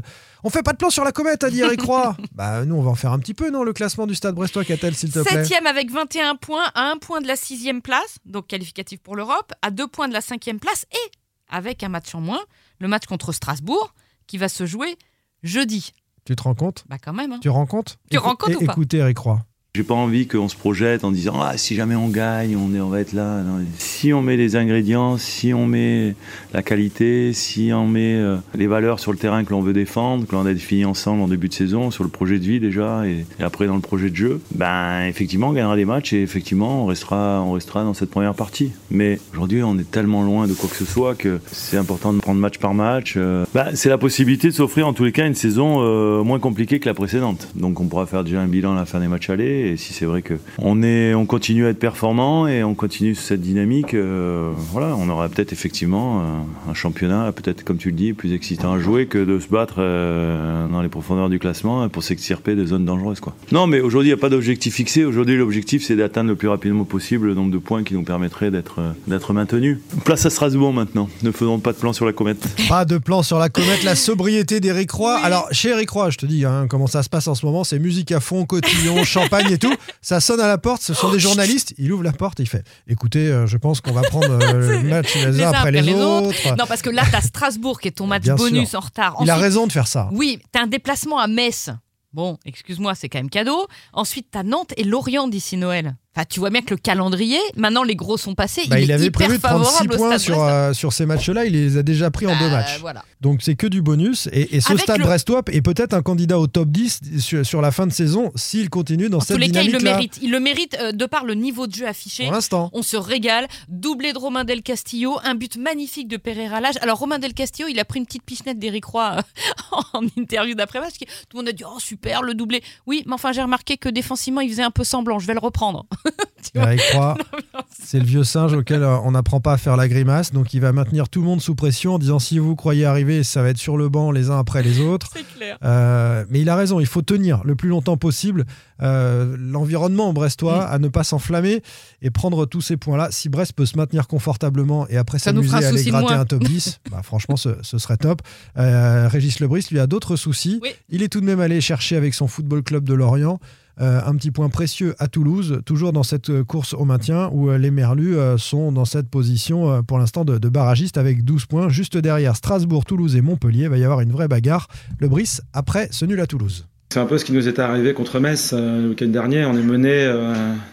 On 0.45 0.51
fait 0.51 0.63
pas 0.63 0.73
de 0.73 0.77
plan 0.77 0.91
sur 0.91 1.05
la 1.05 1.13
comète, 1.13 1.43
a 1.43 1.51
dit 1.51 1.61
Eric 1.63 1.83
Roy. 1.83 2.17
bah 2.33 2.65
nous 2.65 2.77
on 2.77 2.83
va 2.83 2.91
en 2.91 2.95
faire 2.95 3.13
un 3.13 3.19
petit 3.19 3.35
peu, 3.35 3.51
non 3.51 3.65
Le 3.65 3.73
classement 3.73 4.07
du 4.07 4.15
Stade 4.15 4.35
Brestois, 4.35 4.65
qu'a-t-elle 4.65 4.95
s'il 4.95 5.11
te 5.11 5.21
plaît 5.21 5.33
Septième 5.33 5.67
avec 5.67 5.91
21 5.91 6.37
points, 6.37 6.67
à 6.75 6.91
un 6.91 6.99
point 6.99 7.21
de 7.21 7.27
la 7.27 7.37
sixième 7.37 7.83
place, 7.83 8.19
donc 8.25 8.47
qualificatif 8.47 9.01
pour 9.01 9.17
l'Europe, 9.17 9.53
à 9.63 9.71
deux 9.71 9.89
points 9.89 10.09
de 10.09 10.13
la 10.13 10.21
cinquième 10.21 10.61
place 10.61 10.87
et 10.93 11.11
avec 11.49 11.83
un 11.83 11.89
match 11.89 12.15
en 12.15 12.21
moins, 12.21 12.43
le 12.81 12.89
match 12.89 13.07
contre 13.07 13.33
Strasbourg 13.33 13.95
qui 14.27 14.39
va 14.39 14.49
se 14.49 14.67
jouer 14.67 14.97
jeudi. 15.43 15.93
Tu 16.25 16.35
te 16.37 16.43
rends 16.43 16.55
compte? 16.55 16.85
Bah 16.89 16.97
quand 17.03 17.13
même. 17.13 17.33
Hein. 17.33 17.39
Tu 17.43 17.49
rends 17.49 17.67
compte? 17.67 17.99
Tu 18.11 18.19
rends 18.19 18.37
compte 18.37 18.55
ou 18.55 18.65
pas? 18.65 18.73
Écoutez 18.73 18.99
Eric 18.99 19.19
Roy. 19.19 19.45
J'ai 19.77 19.83
pas 19.83 19.95
envie 19.95 20.29
qu'on 20.29 20.49
se 20.49 20.55
projette 20.55 21.03
en 21.03 21.11
disant 21.11 21.35
ah 21.43 21.57
si 21.57 21.75
jamais 21.75 21.97
on 21.97 22.07
gagne 22.07 22.57
on, 22.57 22.73
est, 22.77 22.81
on 22.81 22.91
va 22.91 23.01
être 23.01 23.13
là. 23.13 23.43
Si 23.77 24.13
on 24.13 24.23
met 24.23 24.37
les 24.37 24.55
ingrédients, 24.55 25.19
si 25.19 25.53
on 25.53 25.67
met 25.67 26.15
la 26.53 26.63
qualité, 26.63 27.33
si 27.33 27.73
on 27.75 27.89
met 27.89 28.15
euh, 28.15 28.37
les 28.55 28.69
valeurs 28.69 29.01
sur 29.01 29.11
le 29.11 29.19
terrain 29.19 29.43
que 29.43 29.51
l'on 29.51 29.63
veut 29.63 29.73
défendre, 29.73 30.29
que 30.29 30.33
l'on 30.37 30.47
a 30.47 30.55
défini 30.55 30.85
ensemble 30.85 31.23
en 31.23 31.27
début 31.27 31.49
de 31.49 31.55
saison 31.55 31.91
sur 31.91 32.05
le 32.05 32.09
projet 32.09 32.39
de 32.39 32.45
vie 32.45 32.61
déjà 32.61 33.05
et, 33.05 33.27
après 33.41 33.67
dans 33.67 33.75
le 33.75 33.81
projet 33.81 34.11
de 34.11 34.15
jeu, 34.15 34.41
ben 34.55 35.07
effectivement 35.09 35.49
on 35.49 35.53
gagnera 35.53 35.75
des 35.75 35.87
matchs 35.87 36.13
et 36.13 36.23
effectivement 36.23 36.85
on 36.85 36.87
restera 36.87 37.43
on 37.45 37.51
restera 37.51 37.83
dans 37.83 37.95
cette 37.95 38.11
première 38.11 38.35
partie. 38.35 38.71
Mais 38.93 39.19
aujourd'hui 39.33 39.65
on 39.65 39.77
est 39.77 39.91
tellement 39.91 40.23
loin 40.23 40.47
de 40.47 40.53
quoi 40.53 40.69
que 40.69 40.77
ce 40.77 40.85
soit 40.85 41.17
que 41.17 41.41
c'est 41.51 41.79
important 41.79 42.13
de 42.13 42.21
prendre 42.21 42.39
match 42.39 42.59
par 42.59 42.75
match. 42.75 43.15
Euh, 43.17 43.45
ben, 43.53 43.71
c'est 43.75 43.89
la 43.89 43.99
possibilité 43.99 44.47
de 44.47 44.55
s'offrir 44.55 44.87
en 44.87 44.93
tous 44.93 45.03
les 45.03 45.11
cas 45.11 45.27
une 45.27 45.35
saison 45.35 45.79
euh, 45.81 46.23
moins 46.23 46.39
compliquée 46.39 46.79
que 46.79 46.89
la 46.89 46.95
précédente. 46.95 47.49
Donc 47.57 47.81
on 47.81 47.89
pourra 47.89 48.07
faire 48.07 48.23
déjà 48.23 48.41
un 48.41 48.47
bilan 48.47 48.75
à 48.75 48.77
la 48.77 48.87
fin 48.87 49.01
des 49.01 49.09
matchs 49.09 49.31
allés 49.31 49.64
et 49.65 49.77
si 49.77 49.93
c'est 49.93 50.05
vrai 50.05 50.23
que 50.23 50.35
on 50.59 50.83
est, 50.83 51.15
on 51.15 51.27
continue 51.27 51.67
à 51.67 51.71
être 51.71 51.79
performant 51.79 52.47
et 52.47 52.63
on 52.63 52.75
continue 52.75 53.15
cette 53.15 53.41
dynamique, 53.41 53.95
euh, 53.95 54.51
voilà, 54.57 54.97
on 54.97 55.09
aura 55.09 55.29
peut-être 55.29 55.53
effectivement 55.53 56.21
euh, 56.21 56.71
un, 56.71 56.75
championnat, 56.75 57.33
peut-être 57.33 57.65
comme 57.65 57.79
tu 57.79 57.91
le 57.91 57.97
dis, 57.97 58.13
plus 58.13 58.33
excitant 58.33 58.73
à 58.73 58.79
jouer 58.79 59.07
que 59.07 59.19
de 59.19 59.39
se 59.39 59.49
battre 59.49 59.77
euh, 59.79 60.67
dans 60.69 60.83
les 60.83 60.89
profondeurs 60.89 61.29
du 61.29 61.39
classement 61.39 61.89
pour 61.89 62.03
s'extirper 62.03 62.55
des 62.55 62.67
zones 62.67 62.85
dangereuses, 62.85 63.21
quoi. 63.21 63.35
Non, 63.53 63.67
mais 63.67 63.81
aujourd'hui, 63.81 64.11
il 64.11 64.15
n'y 64.15 64.19
a 64.19 64.21
pas 64.21 64.29
d'objectif 64.29 64.75
fixé. 64.75 65.05
Aujourd'hui, 65.05 65.37
l'objectif, 65.37 65.85
c'est 65.85 65.97
d'atteindre 65.97 66.31
le 66.31 66.37
plus 66.37 66.49
rapidement 66.49 66.85
possible 66.85 67.27
le 67.29 67.35
nombre 67.35 67.53
de 67.53 67.59
points 67.59 67.85
qui 67.85 67.95
nous 67.95 68.03
permettrait 68.03 68.51
d'être, 68.51 68.81
d'être 69.07 69.33
maintenus. 69.33 69.79
Place 70.05 70.27
à 70.27 70.31
Strasbourg 70.31 70.73
maintenant. 70.73 71.09
Ne 71.23 71.31
faisons 71.31 71.59
pas 71.59 71.73
de 71.73 71.79
plan 71.79 71.93
sur 71.93 72.07
la 72.07 72.13
comète. 72.13 72.47
Pas 72.69 72.85
de 72.85 72.99
plan 72.99 73.23
sur 73.23 73.39
la 73.39 73.49
comète. 73.49 73.83
La 73.85 73.95
sobriété 73.95 74.61
d'Eric 74.61 74.91
Roy. 74.91 75.19
Alors, 75.23 75.49
chez 75.53 75.71
Eric 75.71 75.91
Roy, 75.91 76.11
je 76.11 76.19
te 76.19 76.27
dis 76.27 76.45
hein, 76.45 76.67
comment 76.69 76.87
ça 76.87 77.03
se 77.03 77.09
passe 77.09 77.29
en 77.29 77.35
ce 77.35 77.47
moment. 77.47 77.65
C'est 77.65 77.79
musique 77.79 78.13
à 78.13 78.21
fond, 78.21 78.45
cotillon, 78.45 79.05
champagne 79.05 79.54
et 79.55 79.59
tout. 79.59 79.75
Ça 80.03 80.21
sonne 80.21 80.41
à 80.41 80.47
la 80.47 80.59
porte, 80.59 80.83
ce 80.83 80.95
sont 80.95 81.11
des 81.11 81.19
journalistes. 81.19 81.75
Il 81.79 81.93
ouvre 81.93 82.03
la 82.03 82.13
porte 82.13 82.41
et 82.41 82.43
il 82.43 82.49
fait 82.49 82.65
Écoutez, 82.87 83.29
euh, 83.29 83.47
je 83.47 83.57
pense 83.57 83.81
qu'on 83.81 83.93
va 83.93 84.03
prendre 84.03 84.31
euh, 84.31 84.83
le 84.83 84.89
match 84.89 85.15
les, 85.15 85.43
uns 85.43 85.53
après, 85.53 85.71
les, 85.73 85.95
autres. 85.95 86.57
Non, 86.57 86.67
parce 86.67 86.83
que 86.83 86.91
là, 86.91 87.05
tu 87.09 87.17
as 87.17 87.23
Strasbourg 87.23 87.81
qui 87.81 87.89
est 87.89 87.93
ton 87.93 88.07
match 88.07 88.27
bonus 88.27 88.75
en 88.75 88.81
retard. 88.81 89.17
il 89.21 89.31
a 89.31 89.37
raison 89.37 89.67
de 89.67 89.73
faire 89.73 89.87
ça. 89.87 90.09
Oui, 90.13 90.39
tu 90.53 90.59
as 90.59 90.63
un 90.63 90.67
déplacement 90.67 91.19
à 91.19 91.27
Metz. 91.27 91.71
Bon, 92.13 92.39
excuse-moi, 92.45 92.95
c'est 92.95 93.09
quand 93.09 93.19
même 93.19 93.31
cadeau. 93.31 93.67
Ensuite, 93.93 94.29
tu 94.31 94.39
as 94.39 94.45
Nantes 94.45 94.73
et 94.77 94.85
Lorient 94.85 95.27
d'ici 95.27 95.57
Noël 95.57 95.97
tu 96.25 96.39
vois 96.39 96.51
bien 96.51 96.63
que 96.63 96.71
le 96.71 96.77
calendrier, 96.77 97.41
maintenant 97.57 97.83
les 97.83 97.97
gros 97.97 98.17
sont 98.17 98.37
passés. 98.37 98.63
Bah, 98.69 98.79
il, 98.79 98.93
avait 98.93 99.11
prévu 99.11 99.39
de 99.39 99.43
prendre 99.43 99.67
6 99.67 99.89
points 99.89 100.19
sur, 100.19 100.43
euh, 100.45 100.73
sur 100.73 100.93
ces 100.93 101.07
matchs-là, 101.07 101.45
il 101.45 101.53
les 101.55 101.77
a 101.77 101.83
déjà 101.83 102.11
pris 102.13 102.27
en 102.27 102.39
deux 102.39 102.51
bah, 102.51 102.63
matchs. 102.63 102.81
Donc 103.21 103.41
c'est 103.43 103.57
que 103.57 103.67
du 103.67 103.83
bonus. 103.83 104.29
Et, 104.33 104.61
ce 104.61 104.77
stade 104.77 105.01
brestois 105.01 105.43
est 105.51 105.63
peut-être 105.63 105.95
un 105.95 106.03
candidat 106.03 106.39
au 106.39 106.47
top 106.47 106.69
10 106.69 107.01
sur, 107.43 107.63
la 107.63 107.71
fin 107.73 107.87
de 107.87 107.93
saison 107.93 108.31
s'il 108.37 108.71
continue 108.71 109.09
dans 109.09 109.21
cette 109.21 109.39
dynamique-là. 109.39 109.79
il 109.79 109.85
le 109.85 109.91
mérite. 109.91 110.19
Il 110.23 110.31
le 110.31 110.41
mérite 110.41 110.77
euh, 110.81 110.93
de 110.93 111.07
par 111.07 111.25
le 111.25 111.35
niveau 111.35 111.67
de 111.67 111.75
jeu 111.75 111.87
affiché. 111.87 112.25
Pour 112.25 112.33
l'instant. 112.33 112.71
On 112.73 112.83
se 112.83 112.97
régale. 112.97 113.49
Doublé 113.69 114.13
de 114.13 114.19
Romain 114.19 114.45
Del 114.45 114.63
Castillo, 114.63 115.19
un 115.25 115.35
but 115.35 115.57
magnifique 115.57 116.07
de 116.07 116.17
Pereira 116.17 116.61
Lage. 116.61 116.77
Alors 116.81 116.99
Romain 116.99 117.19
Del 117.19 117.35
Castillo, 117.35 117.67
il 117.69 117.79
a 117.81 117.85
pris 117.85 117.99
une 117.99 118.07
petite 118.07 118.25
pichenette 118.25 118.59
d'Eric 118.59 118.85
Roy 118.85 119.17
euh, 119.19 119.77
en 119.95 120.03
interview 120.17 120.55
d'après-match. 120.55 120.95
Tout 120.99 121.07
le 121.35 121.39
monde 121.39 121.49
a 121.49 121.53
dit 121.53 121.65
Oh 121.67 121.81
super, 121.81 122.23
le 122.23 122.35
doublé. 122.35 122.63
Oui, 122.87 123.03
mais 123.07 123.15
enfin 123.15 123.33
j'ai 123.33 123.43
remarqué 123.43 123.79
que 123.79 123.89
défensivement, 123.89 124.43
il 124.43 124.51
faisait 124.51 124.63
un 124.63 124.71
peu 124.71 124.85
semblant. 124.85 125.19
Je 125.19 125.27
vais 125.27 125.35
le 125.35 125.41
reprendre. 125.41 125.87
c'est 127.71 127.99
le 127.99 128.05
vieux 128.05 128.25
singe 128.25 128.53
auquel 128.55 128.83
euh, 128.83 128.99
on 128.99 129.13
n'apprend 129.13 129.41
pas 129.41 129.53
à 129.55 129.57
faire 129.57 129.77
la 129.77 129.89
grimace, 129.89 130.33
donc 130.33 130.55
il 130.55 130.61
va 130.61 130.73
maintenir 130.73 131.09
tout 131.09 131.21
le 131.21 131.27
monde 131.27 131.41
sous 131.41 131.55
pression 131.55 131.95
en 131.95 131.99
disant 131.99 132.19
si 132.19 132.39
vous 132.39 132.55
croyez 132.57 132.85
arriver, 132.85 133.23
ça 133.23 133.43
va 133.43 133.49
être 133.49 133.59
sur 133.59 133.77
le 133.77 133.89
banc 133.89 134.11
les 134.11 134.31
uns 134.31 134.39
après 134.39 134.63
les 134.63 134.81
autres. 134.81 135.11
Clair. 135.35 135.59
Euh, 135.65 136.25
mais 136.29 136.41
il 136.41 136.49
a 136.49 136.55
raison, 136.55 136.79
il 136.79 136.87
faut 136.87 137.03
tenir 137.03 137.43
le 137.45 137.57
plus 137.57 137.69
longtemps 137.69 137.97
possible 137.97 138.45
euh, 138.83 139.37
l'environnement 139.39 140.13
brestois 140.13 140.67
mm. 140.67 140.73
à 140.75 140.79
ne 140.79 140.89
pas 140.89 141.03
s'enflammer 141.03 141.63
et 142.03 142.11
prendre 142.11 142.47
tous 142.47 142.61
ces 142.61 142.77
points-là. 142.77 143.09
Si 143.11 143.29
Brest 143.29 143.55
peut 143.55 143.67
se 143.67 143.77
maintenir 143.77 144.07
confortablement 144.07 144.87
et 144.89 144.97
après 144.97 145.19
s'amuser 145.19 145.55
à 145.55 145.69
aller 145.69 145.83
gratter 145.85 146.15
un 146.15 146.25
top 146.25 146.45
10, 146.45 146.81
bah, 146.91 147.01
franchement, 147.03 147.37
ce, 147.37 147.55
serait 147.63 147.97
top. 147.97 148.23
Régis 148.55 149.41
Lebris, 149.41 149.67
lui, 149.73 149.81
a 149.81 149.89
d'autres 149.89 150.15
soucis. 150.15 150.61
Il 150.89 151.03
est 151.03 151.09
tout 151.09 151.21
de 151.21 151.27
même 151.27 151.41
allé 151.41 151.61
chercher 151.61 151.97
avec 151.97 152.15
son 152.15 152.29
football 152.29 152.63
club 152.63 152.85
de 152.85 152.95
Lorient 152.95 153.41
euh, 153.81 154.01
un 154.07 154.15
petit 154.15 154.31
point 154.31 154.49
précieux 154.49 154.95
à 154.99 155.09
Toulouse, 155.09 155.61
toujours 155.65 155.93
dans 155.93 156.05
cette 156.05 156.31
euh, 156.31 156.45
course 156.45 156.75
au 156.75 156.85
maintien 156.85 157.29
où 157.33 157.51
euh, 157.51 157.59
les 157.59 157.73
Merlus 157.73 158.17
sont 158.39 158.71
dans 158.71 158.85
cette 158.85 159.09
position 159.09 159.83
pour 159.83 159.99
l'instant 159.99 160.25
de, 160.25 160.39
barragiste 160.49 160.99
avec 160.99 161.25
12 161.25 161.47
points. 161.47 161.69
Juste 161.69 161.97
derrière 161.97 162.37
Strasbourg, 162.37 162.85
Toulouse 162.85 163.17
et 163.17 163.21
Montpellier, 163.21 163.65
il 163.65 163.69
va 163.69 163.79
y 163.79 163.85
avoir 163.85 164.01
une 164.01 164.13
vraie 164.13 164.29
bagarre. 164.29 164.69
Le 164.99 165.09
Brice 165.09 165.43
après 165.53 165.89
ce 165.91 166.05
nul 166.05 166.21
à 166.21 166.27
Toulouse. 166.27 166.67
C'est 166.91 167.01
un 167.01 167.07
peu 167.07 167.19
ce 167.19 167.25
qui 167.25 167.33
nous 167.33 167.49
est 167.49 167.59
arrivé 167.59 167.93
contre 167.93 168.21
Metz 168.21 168.53
le 168.53 168.91
week-end 168.91 169.09
dernier. 169.09 169.45
On 169.45 169.57
est 169.57 169.63
mené, 169.63 170.07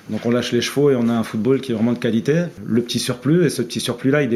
donc 0.10 0.24
on 0.26 0.30
lâche 0.30 0.52
les 0.52 0.62
chevaux 0.62 0.92
et 0.92 0.96
on 0.96 1.10
a 1.10 1.14
un 1.14 1.24
football 1.24 1.62
qui 1.62 1.72
est 1.72 1.76
vraiment 1.76 1.94
de 1.94 2.00
qualité. 2.00 2.44
Le 2.64 2.82
petit 2.84 3.00
surplus, 3.00 3.46
et 3.46 3.50
ce 3.50 3.64
petit 3.64 3.80
surplus-là, 3.80 4.22
il 4.24 4.34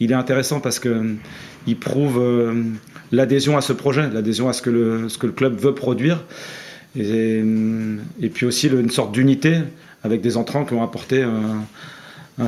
est, 0.00 0.14
intéressant 0.14 0.58
parce 0.58 0.80
que 0.80 1.14
il 1.66 1.78
prouve 1.78 2.20
l'adhésion 3.12 3.56
à 3.56 3.60
ce 3.60 3.72
projet, 3.72 4.08
l'adhésion 4.10 4.48
à 4.48 4.52
ce 4.52 4.62
que 4.62 4.70
le 4.70 5.32
club 5.32 5.56
veut 5.56 5.74
produire. 5.74 6.24
Et, 6.96 7.42
et 8.20 8.28
puis 8.28 8.46
aussi 8.46 8.68
une 8.68 8.90
sorte 8.90 9.12
d'unité 9.12 9.62
avec 10.04 10.20
des 10.20 10.36
entrants 10.36 10.64
qui 10.64 10.74
ont 10.74 10.82
apporté 10.82 11.22
un, 11.22 11.64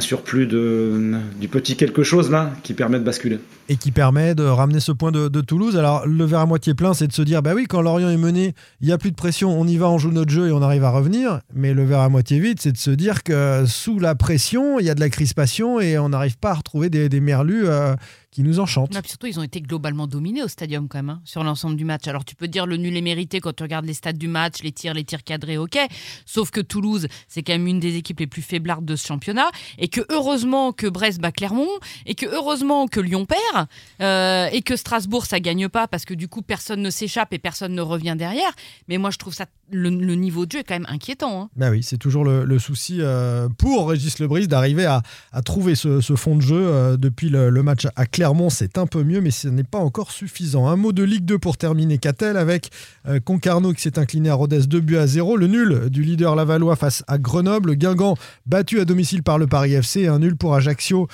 surplus 0.01 0.49
de, 0.49 1.21
du 1.41 1.47
petit 1.47 1.77
quelque 1.77 2.03
chose 2.03 2.29
là 2.29 2.51
qui 2.65 2.75
permet 2.75 2.99
de 2.99 3.05
basculer. 3.05 3.39
Et 3.69 3.77
qui 3.77 3.93
permet 3.93 4.35
de 4.35 4.43
ramener 4.43 4.81
ce 4.81 4.91
point 4.91 5.13
de, 5.13 5.41
Toulouse. 5.41 5.77
Alors 5.77 6.05
le 6.05 6.25
verre 6.25 6.41
à 6.41 6.47
moitié 6.47 6.75
plein, 6.75 6.95
c'est 6.95 7.07
de 7.07 7.13
se 7.13 7.23
dire 7.23 7.43
bah 7.43 7.53
oui, 7.55 7.67
quand 7.69 7.81
Lorient 7.81 8.09
est 8.09 8.17
mené, 8.17 8.55
il 8.81 8.89
n'y 8.89 8.93
a 8.93 8.99
plus 8.99 9.13
de 9.13 9.17
pression, 9.17 9.57
on 9.57 9.69
y 9.69 9.77
va, 9.77 9.89
on 9.89 9.99
joue 9.99 10.11
notre 10.11 10.33
jeu 10.33 10.49
et 10.49 10.53
on 10.53 10.63
arrive 10.63 10.83
à 10.83 10.91
revenir. 10.91 11.39
Mais 11.55 11.75
le 11.75 11.85
verre 11.85 12.01
à 12.01 12.09
moitié 12.09 12.41
vide, 12.41 12.59
c'est 12.61 12.73
de 12.73 12.77
se 12.77 12.91
dire 12.91 13.23
que 13.23 13.65
sous 13.67 14.01
la 14.01 14.17
pression, 14.17 14.81
il 14.81 14.87
y 14.87 14.91
a 14.91 14.97
de 14.97 15.01
la 15.01 15.11
crispation 15.11 15.79
et 15.79 15.97
on 15.97 16.09
n'arrive 16.09 16.39
pas 16.39 16.51
à 16.51 16.55
retrouver 16.55 16.91
des, 16.91 17.09
des 17.09 17.21
merlus. 17.21 17.69
Euh, 17.69 17.95
qui 18.35 18.43
nous 18.43 18.59
enchantent. 18.59 18.93
surtout, 19.07 19.29
ils 19.29 19.39
ont 19.39 19.45
été 19.45 19.61
globalement 19.61 20.09
dominés 20.09 20.43
au 20.43 20.49
stadium 20.49 20.89
quand 20.89 20.99
même, 20.99 21.11
hein, 21.11 21.23
sur 21.25 21.45
l'ensemble 21.45 21.77
du 21.77 21.85
match. 21.85 22.09
Alors 22.09 22.25
tu 22.25 22.35
peux 22.35 22.49
dire 22.49 22.67
le 22.67 22.77
nul 22.77 22.97
est 22.97 23.01
mérité 23.01 23.39
quand 23.39 23.53
tu 23.53 23.63
regardes 23.63 23.85
les 23.85 23.95
stats 23.95 24.13
du 24.13 24.27
match, 24.27 24.57
les 24.65 24.73
tirs, 24.73 24.93
les 24.93 25.05
tirs 25.05 25.23
cadrés, 25.23 25.57
ok. 25.57 25.79
Sauf 26.27 26.51
que 26.51 26.61
Toulouse, 26.61 27.07
c'est 27.29 27.45
quand 27.45 27.53
même 27.53 27.69
une 27.69 27.79
des 27.79 27.95
équipes 27.95 28.19
les 28.19 28.27
plus 28.27 28.43
faiblardes 28.43 28.85
de 28.85 28.97
ce 28.97 29.07
championnat. 29.07 29.49
Et 29.79 29.87
que 29.87 30.01
heureusement 30.09 30.73
que 30.73 30.89
Brest 30.89 31.21
bat 31.21 31.31
Clermont, 31.31 31.69
et 32.07 32.17
que 32.17 32.27
heureusement 32.27 32.89
que 32.89 32.99
Lyon 32.99 33.25
perd, 33.25 33.69
euh, 34.01 34.49
et 34.53 34.63
que 34.63 34.75
Strasbourg, 34.75 35.27
ça 35.27 35.39
gagne 35.39 35.69
pas 35.69 35.87
parce 35.87 36.05
que 36.05 36.15
du 36.15 36.27
coup, 36.27 36.43
personne 36.43 36.83
ne 36.83 36.91
s'échappe 36.91 37.33
et 37.33 37.39
personne 37.39 37.73
ne 37.73 37.83
revient 37.83 38.17
derrière. 38.19 38.51
Mais 38.89 38.99
moi, 38.99 39.11
je 39.11 39.19
trouve 39.19 39.35
ça 39.35 39.47
le, 39.71 39.91
niveau 39.91 40.47
de 40.47 40.53
jeu 40.53 40.59
est 40.61 40.65
quand 40.65 40.75
même 40.75 40.87
inquiétant. 40.89 41.43
Hein. 41.43 41.51
Bah 41.57 41.71
oui, 41.71 41.83
c'est 41.83 41.99
toujours 41.99 42.25
le, 42.25 42.59
souci 42.59 42.99
euh, 43.01 43.49
pour 43.59 43.89
Régis 43.89 44.19
Lebris 44.19 44.49
d'arriver 44.49 44.87
à, 44.87 45.03
trouver 45.43 45.75
ce, 45.75 46.01
fond 46.17 46.37
de 46.37 46.43
jeu 46.43 46.57
euh, 46.57 46.97
depuis 46.97 47.29
le, 47.29 47.51
match 47.63 47.87
à 47.97 48.07
Clermont. 48.07 48.24
C'est 48.51 48.79
un 48.79 48.87
peu 48.87 49.03
mieux, 49.03 49.21
mais 49.21 49.31
ce 49.31 49.49
n'est 49.49 49.65
pas 49.65 49.79
encore 49.79 50.11
suffisant. 50.11 50.67
Un 50.67 50.77
mot 50.77 50.93
de 50.93 51.03
Ligue 51.03 51.25
2 51.25 51.39
pour 51.39 51.57
terminer 51.57 51.99
Catel 51.99 52.37
avec 52.37 52.71
euh, 53.07 53.21
Concarneau 53.21 53.73
qui 53.73 53.83
s'est 53.83 53.99
incliné 53.99 54.31
à 54.31 54.35
Rodez 54.35 54.67
2 54.67 54.81
buts 54.81 54.97
à 54.97 55.07
0. 55.07 55.37
Le 55.37 55.47
nul 55.47 55.91
du 55.91 56.03
leader 56.03 56.35
Lavallois 56.35 56.77
face 56.77 57.05
à 57.07 57.19
Grenoble. 57.19 57.77
Guingamp 57.77 58.17
battu 58.47 58.81
à 58.81 58.85
domicile 58.85 59.23
par 59.23 59.39
le 59.39 59.47
Paris 59.47 59.75
FC. 59.75 60.07
Un 60.07 60.21
nul 60.21 60.37
pour 60.37 60.55
Ajaccio, 60.55 61.09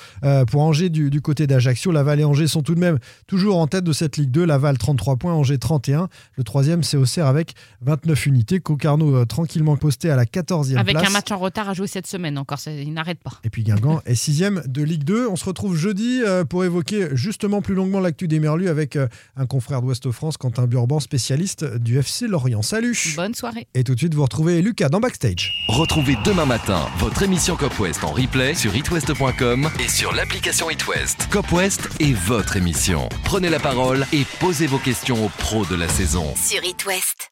pour 0.49 0.61
Angers 0.61 0.89
du, 0.89 1.09
du 1.09 1.21
côté 1.21 1.47
d'Ajaccio. 1.47 1.91
Laval 1.91 2.19
et 2.19 2.23
Angers 2.23 2.47
sont 2.47 2.61
tout 2.61 2.75
de 2.75 2.79
même 2.79 2.97
toujours 3.27 3.57
en 3.57 3.67
tête 3.67 3.83
de 3.83 3.93
cette 3.93 4.17
Ligue 4.17 4.31
2. 4.31 4.45
Laval 4.45 4.77
33 4.77 5.17
points, 5.17 5.33
Angers 5.33 5.57
31. 5.57 6.07
Le 6.35 6.43
troisième, 6.43 6.83
c'est 6.83 6.97
Auxerre 6.97 7.27
avec 7.27 7.53
29 7.81 8.25
unités. 8.25 8.59
Concarneau 8.59 9.15
euh, 9.15 9.25
tranquillement 9.25 9.77
posté 9.77 10.09
à 10.09 10.15
la 10.15 10.25
14e 10.25 10.77
Avec 10.77 10.95
place. 10.95 11.09
un 11.09 11.13
match 11.13 11.31
en 11.31 11.37
retard 11.37 11.69
à 11.69 11.73
jouer 11.73 11.87
cette 11.87 12.07
semaine 12.07 12.37
encore, 12.37 12.59
il 12.67 12.93
n'arrête 12.93 13.19
pas. 13.19 13.33
Et 13.43 13.49
puis 13.49 13.63
Guingamp 13.63 14.01
est 14.05 14.15
6 14.15 14.43
de 14.67 14.83
Ligue 14.83 15.03
2. 15.03 15.27
On 15.27 15.35
se 15.35 15.45
retrouve 15.45 15.75
jeudi 15.75 16.21
euh, 16.25 16.43
pour 16.45 16.63
évoquer 16.63 17.00
justement 17.13 17.61
plus 17.61 17.75
longuement 17.75 17.99
l'actu 17.99 18.27
des 18.27 18.39
Merlus 18.39 18.69
avec 18.69 18.95
euh, 18.95 19.07
un 19.35 19.45
confrère 19.45 19.81
d'Ouest 19.81 20.11
France, 20.11 20.37
Quentin 20.37 20.67
Burban, 20.67 20.99
spécialiste 20.99 21.65
du 21.77 21.97
FC 21.97 22.27
Lorient. 22.27 22.61
Salut 22.61 22.97
Bonne 23.15 23.35
soirée 23.35 23.67
Et 23.73 23.83
tout 23.83 23.93
de 23.93 23.99
suite, 23.99 24.13
vous 24.13 24.23
retrouvez 24.23 24.61
Lucas 24.61 24.89
dans 24.89 24.99
Backstage. 24.99 25.51
Retrouvez 25.69 26.15
demain 26.25 26.45
matin 26.45 26.87
votre 26.99 27.23
émission 27.23 27.55
Cop 27.55 27.77
West 27.79 28.03
en 28.03 28.11
replay 28.11 28.53
sur 28.53 28.75
itwest.com 28.75 29.69
et 29.79 29.87
sur 29.87 30.13
l'application 30.13 30.69
itwest. 30.69 31.27
Cop 31.29 31.51
West 31.51 31.89
est 31.99 32.13
votre 32.13 32.57
émission. 32.57 33.09
Prenez 33.23 33.49
la 33.49 33.59
parole 33.59 34.05
et 34.13 34.25
posez 34.39 34.67
vos 34.67 34.79
questions 34.79 35.25
aux 35.25 35.29
pros 35.29 35.65
de 35.65 35.75
la 35.75 35.87
saison. 35.87 36.33
Sur 36.35 36.63
itwest. 36.63 37.30